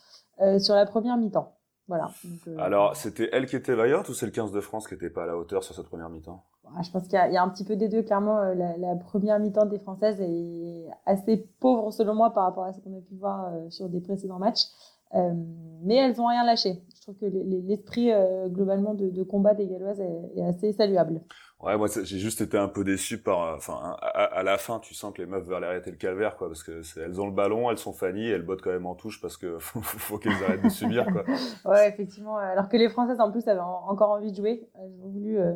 [0.40, 1.54] euh, sur la première mi-temps.
[1.86, 2.10] Voilà.
[2.58, 5.22] Alors, c'était elle qui était vaillante ou c'est le 15 de France qui n'était pas
[5.22, 6.44] à la hauteur sur cette première mi-temps?
[6.76, 8.02] Ah, Je pense qu'il y, a un petit peu des deux.
[8.02, 12.80] Clairement, la, première mi-temps des Françaises est assez pauvre selon moi par rapport à ce
[12.80, 14.66] qu'on a pu voir sur des précédents matchs.
[15.14, 16.82] mais elles n'ont rien lâché.
[16.94, 18.10] Je trouve que l'esprit
[18.48, 20.02] globalement de, combat des Galloises
[20.36, 21.22] est assez saluable.
[21.60, 24.94] Ouais, moi j'ai juste été un peu déçu par, euh, enfin, à, la fin, tu
[24.94, 27.68] sens que les meufs veulent arrêter le calvaire, quoi, parce que elles ont le ballon,
[27.68, 30.62] elles sont Fanny, elles bottent quand même en touche parce que faut, faut qu'elles arrêtent
[30.62, 31.24] de subir, quoi.
[31.72, 32.36] ouais, effectivement.
[32.36, 35.54] Alors que les Françaises en plus avaient encore envie de jouer, elles ont voulu euh,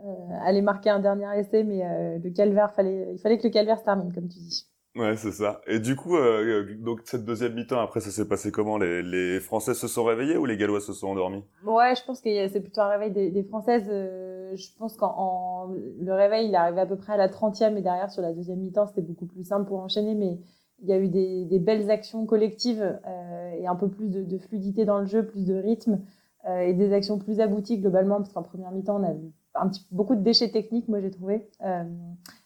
[0.00, 0.04] euh,
[0.42, 3.84] aller marquer un dernier essai, mais le calvaire fallait, il fallait que le calvaire se
[3.84, 4.68] termine, comme tu dis.
[4.98, 5.60] Ouais, c'est ça.
[5.68, 8.78] Et du coup, euh, donc cette deuxième mi-temps, après, ça s'est passé comment?
[8.78, 11.44] Les, les Françaises se sont réveillées ou les Gallois se sont endormis?
[11.64, 13.86] Ouais, je pense que c'est plutôt un réveil des, des Françaises.
[13.88, 15.68] Euh, je pense qu'en
[16.00, 18.32] le réveil, il est arrivé à peu près à la 30e et derrière, sur la
[18.32, 20.14] deuxième mi-temps, c'était beaucoup plus simple pour enchaîner.
[20.14, 20.38] Mais
[20.82, 24.22] il y a eu des, des belles actions collectives euh, et un peu plus de,
[24.22, 26.00] de, fluidité dans le jeu, plus de rythme
[26.46, 29.68] euh, et des actions plus abouties globalement, parce qu'en première mi-temps, on a vu un
[29.68, 31.48] petit, beaucoup de déchets techniques, moi j'ai trouvé.
[31.64, 31.82] Euh,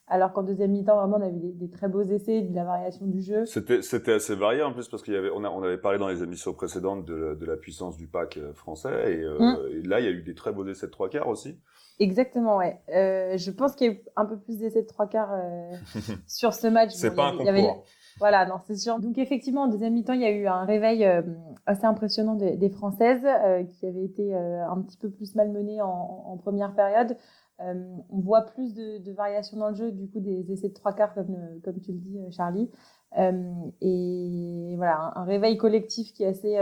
[0.07, 3.21] alors qu'en deuxième mi-temps, vraiment, on avait des, très beaux essais, de la variation du
[3.21, 3.45] jeu.
[3.47, 6.23] C'était, assez varié en plus parce y avait, on, a, on avait parlé dans les
[6.23, 9.57] émissions précédentes de, de la puissance du pack français et, mmh.
[9.71, 11.59] et, là, il y a eu des très beaux essais de trois quarts aussi.
[12.03, 12.81] Exactement, ouais.
[12.93, 15.71] Euh, je pense qu'il y a eu un peu plus d'essais de trois quarts euh,
[16.27, 16.91] sur ce match.
[16.95, 17.85] C'est pas un concours.
[18.19, 18.99] Voilà, non, c'est sûr.
[18.99, 21.23] Donc effectivement, en deuxième mi-temps, il y a eu un réveil euh,
[21.65, 23.25] assez impressionnant des, des Françaises
[23.71, 27.17] qui avaient été un petit peu plus malmenées en, en première période.
[27.61, 30.93] On voit plus de, de variations dans le jeu, du coup, des essais de trois
[30.93, 32.69] quarts, comme, comme tu le dis, Charlie.
[33.17, 36.59] et voilà, un, réveil collectif qui est assez,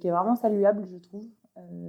[0.00, 1.26] qui est vraiment saluable, je trouve.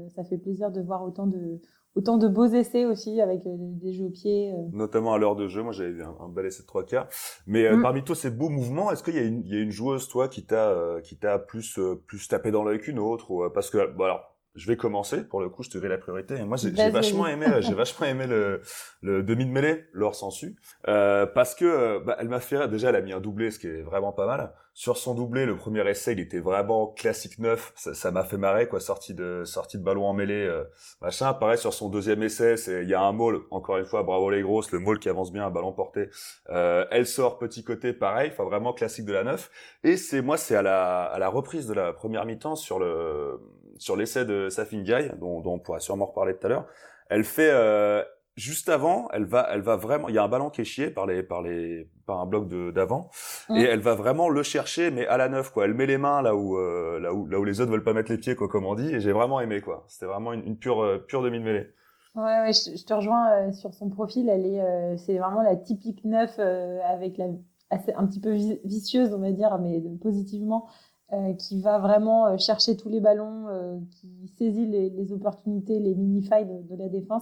[0.09, 1.61] ça fait plaisir de voir autant de,
[1.95, 4.53] autant de beaux essais aussi avec des jeux au pied.
[4.71, 7.07] Notamment à l'heure de jeu, moi j'avais vu un, bel essai de trois quarts.
[7.47, 7.81] Mais mm.
[7.81, 10.75] parmi tous ces beaux mouvements, est-ce qu'il y, y, a une joueuse toi qui t'a
[11.03, 14.67] qui t'a plus plus tapé dans l'œil qu'une autre ou, Parce que bon alors je
[14.67, 15.23] vais commencer.
[15.23, 16.35] Pour le coup, je te vais la priorité.
[16.35, 18.61] Et moi, j'ai vachement aimé, j'ai vachement aimé le,
[19.01, 20.55] le demi de mêlée, Laure Sansu,
[20.87, 23.59] euh, parce que euh, bah, elle m'a fait déjà, elle a mis un doublé, ce
[23.59, 24.53] qui est vraiment pas mal.
[24.75, 27.73] Sur son doublé, le premier essai, il était vraiment classique neuf.
[27.75, 30.63] Ça m'a fait marrer, quoi, sortie de sortie de ballon en mêlée, euh,
[30.99, 31.31] machin.
[31.33, 33.43] Pareil sur son deuxième essai, c'est il y a un maul.
[33.51, 36.09] Encore une fois, bravo les grosses, le maul qui avance bien, un ballon porté.
[36.49, 39.51] Euh, elle sort petit côté, pareil, enfin vraiment classique de la neuf.
[39.83, 43.39] Et c'est moi, c'est à la à la reprise de la première mi-temps sur le
[43.77, 46.67] sur l'essai de Safin Guy, dont, dont, on pourra sûrement reparler tout à l'heure,
[47.09, 48.03] elle fait euh,
[48.35, 50.09] juste avant, elle va, elle va vraiment.
[50.09, 52.47] Il y a un ballon qui est chié par les, par les, par un bloc
[52.73, 53.09] d'avant,
[53.49, 53.57] mmh.
[53.57, 55.65] et elle va vraiment le chercher, mais à la neuf quoi.
[55.65, 57.93] Elle met les mains là où, euh, là où, là où les autres veulent pas
[57.93, 58.89] mettre les pieds quoi, comme on dit.
[58.93, 59.85] Et j'ai vraiment aimé quoi.
[59.87, 61.67] C'était vraiment une, pure, euh, pure demi de mêlée.
[62.15, 64.29] Ouais, ouais je, te rejoins sur son profil.
[64.29, 67.25] Elle est, c'est vraiment la typique neuf avec la
[67.73, 70.67] assez, un petit peu vicieuse, on va dire, mais positivement.
[71.13, 75.77] Euh, qui va vraiment euh, chercher tous les ballons, euh, qui saisit les, les, opportunités,
[75.77, 77.21] les mini-failles de, la défense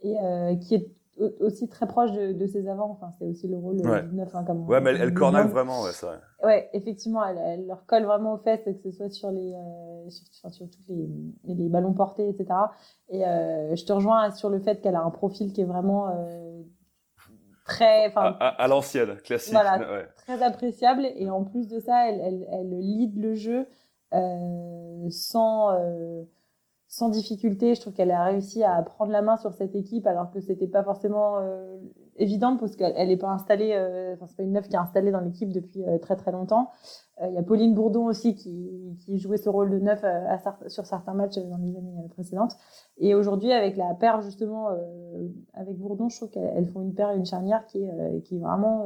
[0.00, 0.16] et
[0.60, 0.90] qui est
[1.40, 2.90] aussi très proche de, ses avants.
[2.90, 4.02] Enfin, c'est aussi le rôle ouais.
[4.04, 4.34] du 9.
[4.34, 6.20] Hein, comme ouais, mais elle, elle cornale vraiment, ouais, ça.
[6.44, 10.10] Ouais, effectivement, elle, elle, leur colle vraiment aux fesses, que ce soit sur les, euh,
[10.10, 12.46] sur, sur, tous les, les, ballons portés, etc.
[13.08, 16.08] Et euh, je te rejoins sur le fait qu'elle a un profil qui est vraiment
[16.08, 16.45] euh,
[17.66, 19.52] très, à, à, l'ancienne, classique.
[19.52, 21.06] Voilà, très appréciable.
[21.16, 23.66] Et en plus de ça, elle, elle, elle lead le jeu
[24.14, 26.22] euh, sans euh,
[26.96, 27.74] sans difficulté.
[27.74, 30.66] Je trouve qu'elle a réussi à prendre la main sur cette équipe alors que c'était
[30.66, 31.76] pas forcément euh,
[32.16, 35.10] évident parce qu'elle n'est pas installée, euh, enfin c'est pas une neuf qui est installée
[35.10, 36.70] dans l'équipe depuis euh, très très longtemps.
[37.22, 40.04] Il y a Pauline Bourdon aussi qui, jouait ce rôle de neuf
[40.68, 42.56] sur certains matchs dans les années précédentes.
[42.98, 44.68] Et aujourd'hui avec la paire justement
[45.54, 48.84] avec Bourdon, je trouve qu'elles font une paire et une charnière qui est, vraiment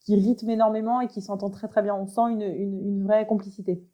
[0.00, 1.94] qui rythme énormément et qui s'entend très très bien.
[1.94, 3.84] On sent une vraie complicité.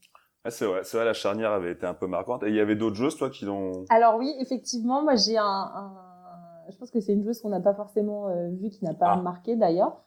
[0.46, 2.44] Ah, c'est vrai, c'est vrai, la charnière avait été un peu marquante.
[2.44, 3.84] Et il y avait d'autres joueuses, toi, qui l'ont.
[3.88, 5.92] Alors oui, effectivement, moi j'ai un, un,
[6.70, 9.14] je pense que c'est une joueuse qu'on n'a pas forcément euh, vue, qui n'a pas
[9.14, 9.16] ah.
[9.16, 10.04] marqué d'ailleurs.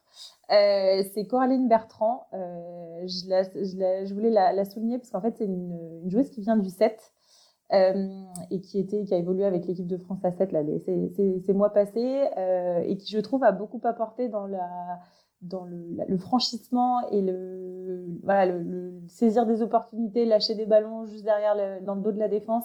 [0.50, 2.26] Euh, c'est Coraline Bertrand.
[2.32, 5.78] Euh, je, la, je, la, je, voulais la, la souligner parce qu'en fait c'est une,
[6.04, 7.12] une, joueuse qui vient du 7
[7.72, 11.10] euh, et qui était, qui a évolué avec l'équipe de France à 7 là, ces,
[11.16, 12.24] ces, ces mois passés
[12.84, 14.68] et qui je trouve a beaucoup apporté dans la
[15.42, 21.06] dans le, le, franchissement et le, voilà, le, le, saisir des opportunités, lâcher des ballons
[21.06, 22.64] juste derrière le, dans le dos de la défense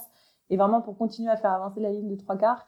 [0.50, 2.66] et vraiment pour continuer à faire avancer la ligne de trois quarts.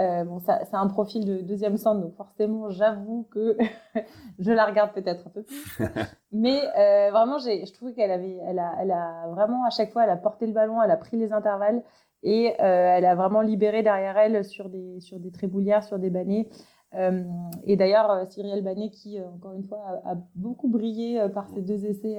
[0.00, 3.58] Euh, bon, c'est un profil de deuxième centre, donc forcément, j'avoue que
[4.38, 5.78] je la regarde peut-être un peu plus.
[6.32, 10.04] Mais euh, vraiment, je trouve qu'elle avait, elle a, elle a vraiment à chaque fois,
[10.04, 11.82] elle a porté le ballon, elle a pris les intervalles
[12.22, 16.10] et euh, elle a vraiment libéré derrière elle sur des, sur des tréboulières, sur des
[16.10, 16.48] bannets.
[16.94, 17.22] Euh,
[17.64, 21.62] et d'ailleurs, euh, Cyrielle Banet, qui, euh, encore une fois, a, beaucoup brillé par ses
[21.62, 22.18] deux essais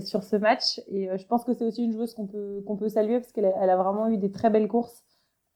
[0.00, 0.80] sur ce match.
[0.88, 3.46] Et je pense que c'est aussi une joueuse qu'on peut, qu'on peut saluer parce qu'elle
[3.46, 5.04] a, elle a vraiment eu des très belles courses.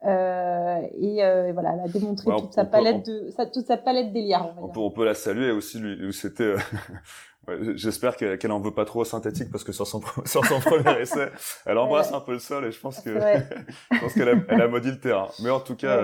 [0.05, 4.55] Euh, et, voilà, elle a démontré toute, sa palette de, sa, toute sa palette d'élire.
[4.59, 6.55] On, on, peut, on peut la saluer aussi, lui, c'était.
[7.75, 11.29] J'espère qu'elle en veut pas trop synthétique parce que sur son, sur son premier essai,
[11.67, 13.19] elle embrasse un peu le sol et je pense que
[13.93, 15.27] je pense qu'elle a, elle a maudit le terrain.
[15.43, 16.01] Mais en tout cas,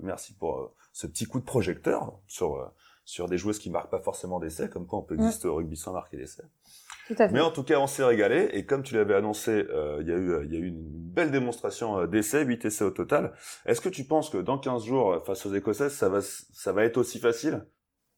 [0.00, 2.64] merci pour ce petit coup de projecteur sur euh,
[3.04, 5.76] sur des joueuses qui marquent pas forcément d'essais, comme quoi on peut exister au rugby
[5.76, 6.42] sans marquer d'essais.
[7.30, 10.12] Mais en tout cas, on s'est régalé et comme tu l'avais annoncé, euh, il y
[10.12, 13.32] a eu il y a eu une belle démonstration euh, d'essais, 8 essais au total.
[13.66, 16.84] Est-ce que tu penses que dans 15 jours face aux Écossaises, ça va ça va
[16.84, 17.64] être aussi facile?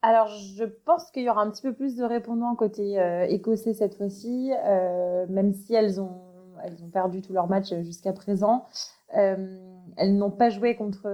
[0.02, 3.74] Alors, je pense qu'il y aura un petit peu plus de répondants côté euh, écossais
[3.74, 6.22] cette fois-ci, euh, même si elles ont,
[6.62, 8.66] elles ont perdu tous leurs matchs jusqu'à présent.
[9.16, 9.58] Euh,
[9.96, 11.08] elles n'ont pas joué contre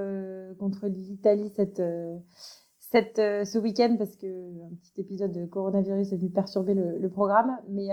[0.58, 1.82] contre l'Italie cette
[2.78, 7.08] cette ce week-end parce que un petit épisode de coronavirus est venu perturber le, le
[7.08, 7.56] programme.
[7.68, 7.88] Mais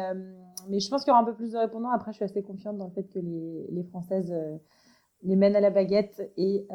[0.70, 1.92] mais je pense qu'il y aura un peu plus de répondants.
[1.92, 4.34] Après, je suis assez confiante dans le fait que les les Françaises
[5.24, 6.68] les mènent à la baguette et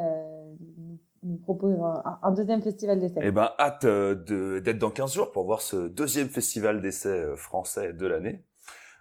[1.22, 1.76] nous, proposent
[2.22, 3.20] un, deuxième festival d'essai.
[3.22, 8.06] Eh ben, hâte d'être dans 15 jours pour voir ce deuxième festival d'essai français de
[8.06, 8.44] l'année.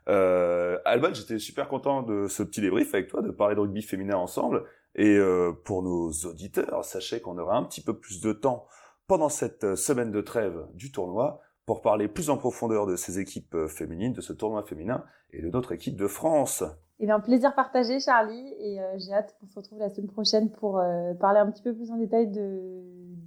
[0.07, 3.81] Euh, Alban, j'étais super content de ce petit débrief avec toi, de parler de rugby
[3.81, 4.65] féminin ensemble.
[4.95, 8.67] Et euh, pour nos auditeurs, sachez qu'on aura un petit peu plus de temps
[9.07, 13.67] pendant cette semaine de trêve du tournoi pour parler plus en profondeur de ces équipes
[13.67, 16.63] féminines, de ce tournoi féminin et de notre équipe de France.
[16.99, 20.49] Eh bien, plaisir partagé, Charlie, et euh, j'ai hâte qu'on se retrouve la semaine prochaine
[20.49, 22.81] pour euh, parler un petit peu plus en détail de,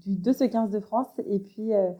[0.05, 1.91] du 2 ce 15 de France, et puis euh,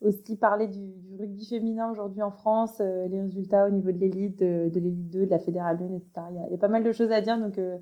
[0.00, 3.98] aussi parler du, du rugby féminin aujourd'hui en France, euh, les résultats au niveau de
[3.98, 6.08] l'élite, de, de l'élite 2, de la fédérale 1, etc.
[6.30, 7.76] Il y, a, il y, a, pas mal de choses à dire, donc euh,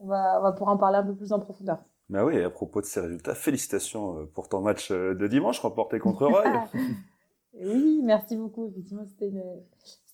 [0.00, 1.78] on, va, on va pouvoir en parler un peu plus en profondeur.
[2.08, 6.26] Bah oui, à propos de ces résultats, félicitations pour ton match de dimanche remporté contre
[6.26, 6.42] Roy.
[7.60, 8.66] oui, merci beaucoup.
[8.66, 9.42] Effectivement, c'était une,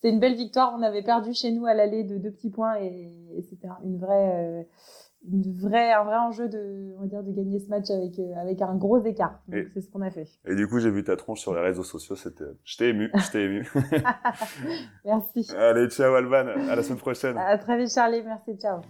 [0.05, 0.75] c'était une belle victoire.
[0.77, 3.99] On avait perdu chez nous à l'aller de deux petits points et, et c'était une
[3.99, 4.63] vraie, euh,
[5.31, 8.41] une vraie, un vrai enjeu de, on va dire, de gagner ce match avec, euh,
[8.41, 9.41] avec un gros écart.
[9.49, 10.29] Donc c'est ce qu'on a fait.
[10.47, 12.17] Et du coup, j'ai vu ta tronche sur les réseaux sociaux.
[12.17, 13.69] C'était, j'étais ému, j'étais ému.
[15.05, 15.49] merci.
[15.57, 16.47] Allez, ciao Alban.
[16.69, 17.37] À la semaine prochaine.
[17.39, 18.23] À très vite, Charlie.
[18.23, 18.57] Merci.
[18.59, 18.81] Ciao.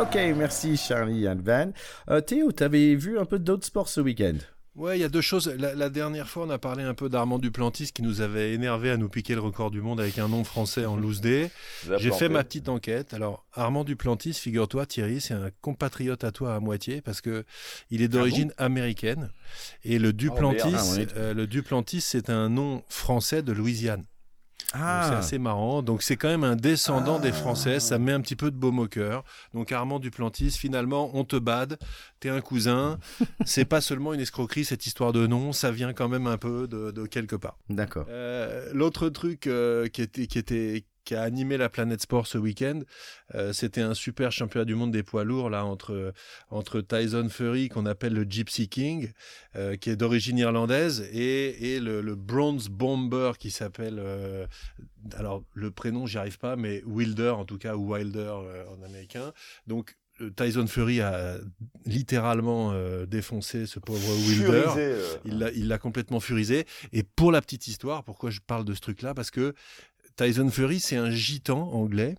[0.00, 1.70] Ok, merci Charlie et Van.
[2.10, 4.38] Euh, Théo, tu avais vu un peu d'autres sports ce week-end?
[4.74, 5.48] Ouais, il y a deux choses.
[5.48, 8.90] La, la, dernière fois, on a parlé un peu d'Armand Duplantis qui nous avait énervé
[8.90, 11.50] à nous piquer le record du monde avec un nom français en loose day.
[11.98, 13.12] J'ai fait ma petite enquête.
[13.12, 17.44] Alors, Armand Duplantis, figure-toi, Thierry, c'est un compatriote à toi à moitié parce que
[17.90, 18.72] il est d'origine ah bon?
[18.72, 19.30] américaine
[19.84, 24.06] et le Duplantis, oh, euh, le Duplantis, c'est un nom français de Louisiane.
[24.72, 25.06] Ah.
[25.08, 25.82] C'est assez marrant.
[25.82, 27.22] Donc c'est quand même un descendant ah.
[27.22, 27.80] des Français.
[27.80, 29.24] Ça met un petit peu de baume au cœur.
[29.54, 31.78] Donc Armand Duplantis, finalement, on te bade.
[32.20, 32.98] T'es un cousin.
[33.44, 35.52] c'est pas seulement une escroquerie cette histoire de nom.
[35.52, 37.56] Ça vient quand même un peu de, de quelque part.
[37.68, 38.06] D'accord.
[38.08, 42.38] Euh, L'autre truc euh, qui était qui était qui a animé la planète sport ce
[42.38, 42.80] week-end.
[43.34, 46.12] Euh, c'était un super championnat du monde des poids lourds là entre
[46.50, 49.12] entre Tyson Fury qu'on appelle le Gypsy King,
[49.56, 54.46] euh, qui est d'origine irlandaise, et, et le, le, Bronze Bomber qui s'appelle euh,
[55.16, 58.34] alors le prénom j'y arrive pas, mais Wilder en tout cas ou Wilder
[58.70, 59.32] en américain.
[59.66, 59.96] Donc
[60.36, 61.38] Tyson Fury a
[61.84, 62.74] littéralement
[63.06, 65.18] défoncé ce pauvre Wilder.
[65.24, 66.66] Il l'a complètement furisé.
[66.92, 69.14] Et pour la petite histoire, pourquoi je parle de ce truc-là?
[69.14, 69.54] Parce que
[70.16, 72.16] Tyson Fury, c'est un gitan anglais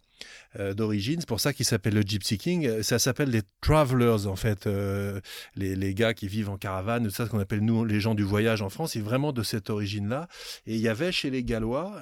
[0.75, 1.19] d'origine.
[1.19, 2.67] C'est pour ça qu'il s'appelle le Gypsy King.
[2.67, 5.19] Euh, ça s'appelle les travelers, en fait, euh,
[5.55, 8.23] les, les, gars qui vivent en caravane, c'est ça qu'on appelle nous les gens du
[8.23, 8.93] voyage en France.
[8.93, 10.27] C'est vraiment de cette origine-là.
[10.67, 12.01] Et il y avait chez les Gallois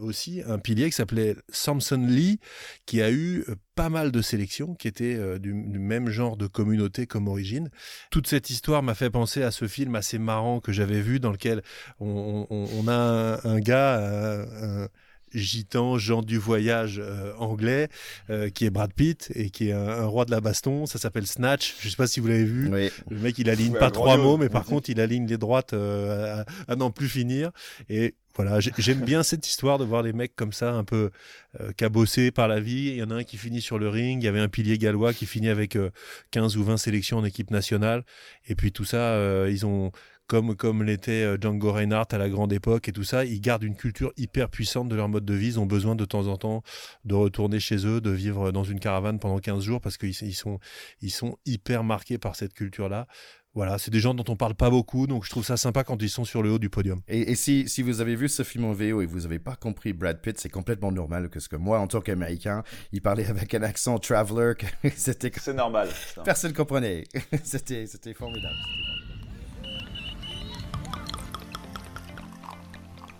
[0.00, 2.38] aussi un pilier qui s'appelait Samson Lee,
[2.86, 3.44] qui a eu
[3.74, 7.70] pas mal de sélections, qui était du, même genre de communauté comme origine.
[8.10, 11.32] Toute cette histoire m'a fait penser à ce film assez marrant que j'avais vu, dans
[11.32, 11.62] lequel
[12.00, 14.88] on, a un, gars,
[15.34, 17.88] gitan, Jean du voyage euh, anglais,
[18.30, 20.86] euh, qui est Brad Pitt et qui est un, roi de la baston.
[20.86, 21.74] Ça s'appelle Snatch.
[21.80, 22.70] Je sais pas si vous l'avez vu.
[22.70, 26.44] Le mec, il aligne pas trois mots, mais par contre, il aligne les droites euh,
[26.68, 27.50] à, n'en plus finir.
[27.88, 31.10] Et voilà, j'aime bien cette histoire de voir les mecs comme ça, un peu
[31.76, 32.88] cabossés par la vie.
[32.88, 34.22] Il y en a un qui finit sur le ring.
[34.22, 35.76] Il y avait un pilier gallois qui finit avec
[36.30, 38.04] 15 ou 20 sélections en équipe nationale.
[38.48, 39.18] Et puis tout ça,
[39.50, 39.92] ils ont
[40.32, 43.64] comme, comme l'était euh, Django Reinhardt à la grande époque et tout ça, ils gardent
[43.64, 45.48] une culture hyper puissante de leur mode de vie.
[45.48, 46.62] Ils ont besoin de temps en temps
[47.04, 50.32] de retourner chez eux, de vivre dans une caravane pendant 15 jours parce qu'ils ils
[50.32, 50.58] sont,
[51.02, 53.08] ils sont hyper marqués par cette culture-là.
[53.54, 56.00] Voilà, c'est des gens dont on parle pas beaucoup, donc je trouve ça sympa quand
[56.00, 57.02] ils sont sur le haut du podium.
[57.06, 59.92] Et, si, si vous avez vu ce film en VO et vous avez pas compris
[59.92, 62.62] Brad Pitt, c'est complètement normal, parce que moi, en tant qu'Américain,
[62.92, 64.54] il parlait avec un accent traveler,
[64.96, 65.30] c'était...
[65.36, 65.90] C'est normal.
[66.24, 67.04] Personne comprenait.
[67.44, 68.56] c'était, c'était formidable.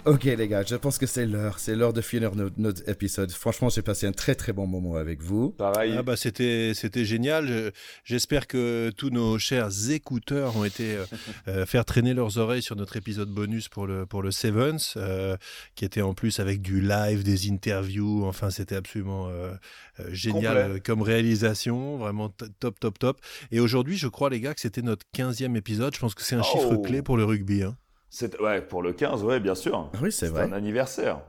[0.05, 3.30] Ok les gars, je pense que c'est l'heure, c'est l'heure de finir notre, épisode.
[3.30, 5.50] Franchement, j'ai passé un très très bon moment avec vous.
[5.50, 5.94] Pareil.
[5.96, 7.72] Ah bah c'était c'était génial.
[8.03, 11.05] J'espère que tous nos chers écouteurs ont été euh,
[11.46, 15.36] euh, faire traîner leurs oreilles sur notre épisode bonus pour le pour le Sevens, euh,
[15.76, 18.24] qui était en plus avec du live, des interviews.
[18.24, 19.30] Enfin, c'était absolument
[20.09, 22.28] génial comme réalisation, vraiment
[22.59, 23.20] top top top.
[23.53, 25.94] Et aujourd'hui, je crois les gars que c'était notre 15e épisode.
[25.94, 26.82] Je pense que c'est un chiffre oh.
[26.82, 27.62] clé pour le rugby.
[27.62, 27.76] Hein.
[28.40, 29.90] Ouais, pour le 15, ouais, bien sûr.
[29.94, 30.42] Ah oui, c'est vrai.
[30.42, 31.22] un anniversaire.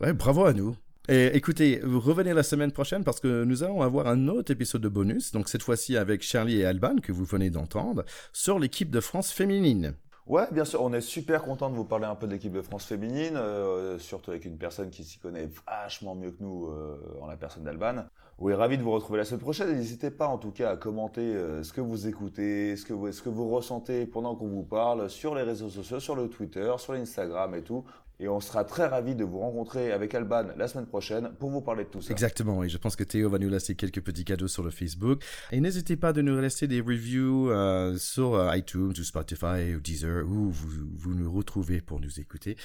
[0.00, 0.76] Ouais, bravo à nous.
[1.08, 4.82] Et écoutez, vous revenez la semaine prochaine parce que nous allons avoir un autre épisode
[4.82, 8.90] de bonus, donc cette fois-ci avec Charlie et Alban, que vous venez d'entendre, sur l'équipe
[8.90, 9.94] de France féminine.
[10.26, 12.62] Ouais, bien sûr, on est super content de vous parler un peu de l'équipe de
[12.62, 17.18] France féminine, euh, surtout avec une personne qui s'y connaît vachement mieux que nous euh,
[17.20, 18.04] en la personne d'Alban.
[18.40, 19.76] Oui, ravi de vous retrouver la semaine prochaine.
[19.76, 23.12] N'hésitez pas en tout cas à commenter euh, ce que vous écoutez, ce que vous,
[23.12, 26.72] ce que vous ressentez pendant qu'on vous parle sur les réseaux sociaux, sur le Twitter,
[26.78, 27.84] sur l'Instagram et tout.
[28.18, 31.60] Et on sera très ravis de vous rencontrer avec Alban la semaine prochaine pour vous
[31.60, 32.12] parler de tout ça.
[32.12, 35.22] Exactement, et je pense que Théo va nous laisser quelques petits cadeaux sur le Facebook.
[35.52, 39.80] Et n'hésitez pas de nous laisser des reviews euh, sur euh, iTunes ou Spotify ou
[39.80, 42.56] Deezer, où vous, vous nous retrouvez pour nous écouter.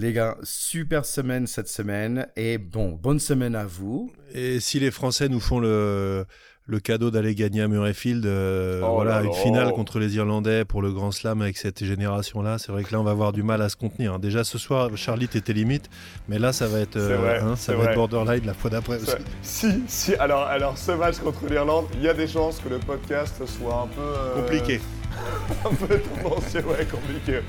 [0.00, 4.10] Les gars, super semaine cette semaine et bon, bonne semaine à vous.
[4.32, 6.24] Et si les Français nous font le,
[6.64, 10.80] le cadeau d'aller gagner à Murrayfield, euh, oh voilà, une finale contre les Irlandais pour
[10.80, 13.60] le Grand Slam avec cette génération-là, c'est vrai que là on va avoir du mal
[13.60, 14.18] à se contenir.
[14.18, 15.90] Déjà ce soir, Charlie était limite,
[16.30, 19.12] mais là ça va être, euh, hein, ça va être borderline la fois d'après aussi.
[19.42, 22.78] Si, si, alors, alors ce match contre l'Irlande, il y a des chances que le
[22.78, 24.80] podcast soit un peu euh, compliqué.
[25.66, 27.40] un peu tendancieux, ouais, compliqué.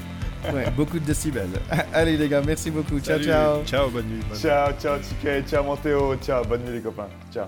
[0.53, 1.49] Ouais, beaucoup de décibels.
[1.93, 2.99] Allez les gars, merci beaucoup.
[2.99, 3.63] Ciao, ciao.
[3.65, 4.39] Ciao, bonne nuit.
[4.39, 5.47] ciao, ciao, TK.
[5.47, 6.15] Ciao, Montéo.
[6.17, 7.09] Ciao, bonne nuit les copains.
[7.31, 7.47] Ciao.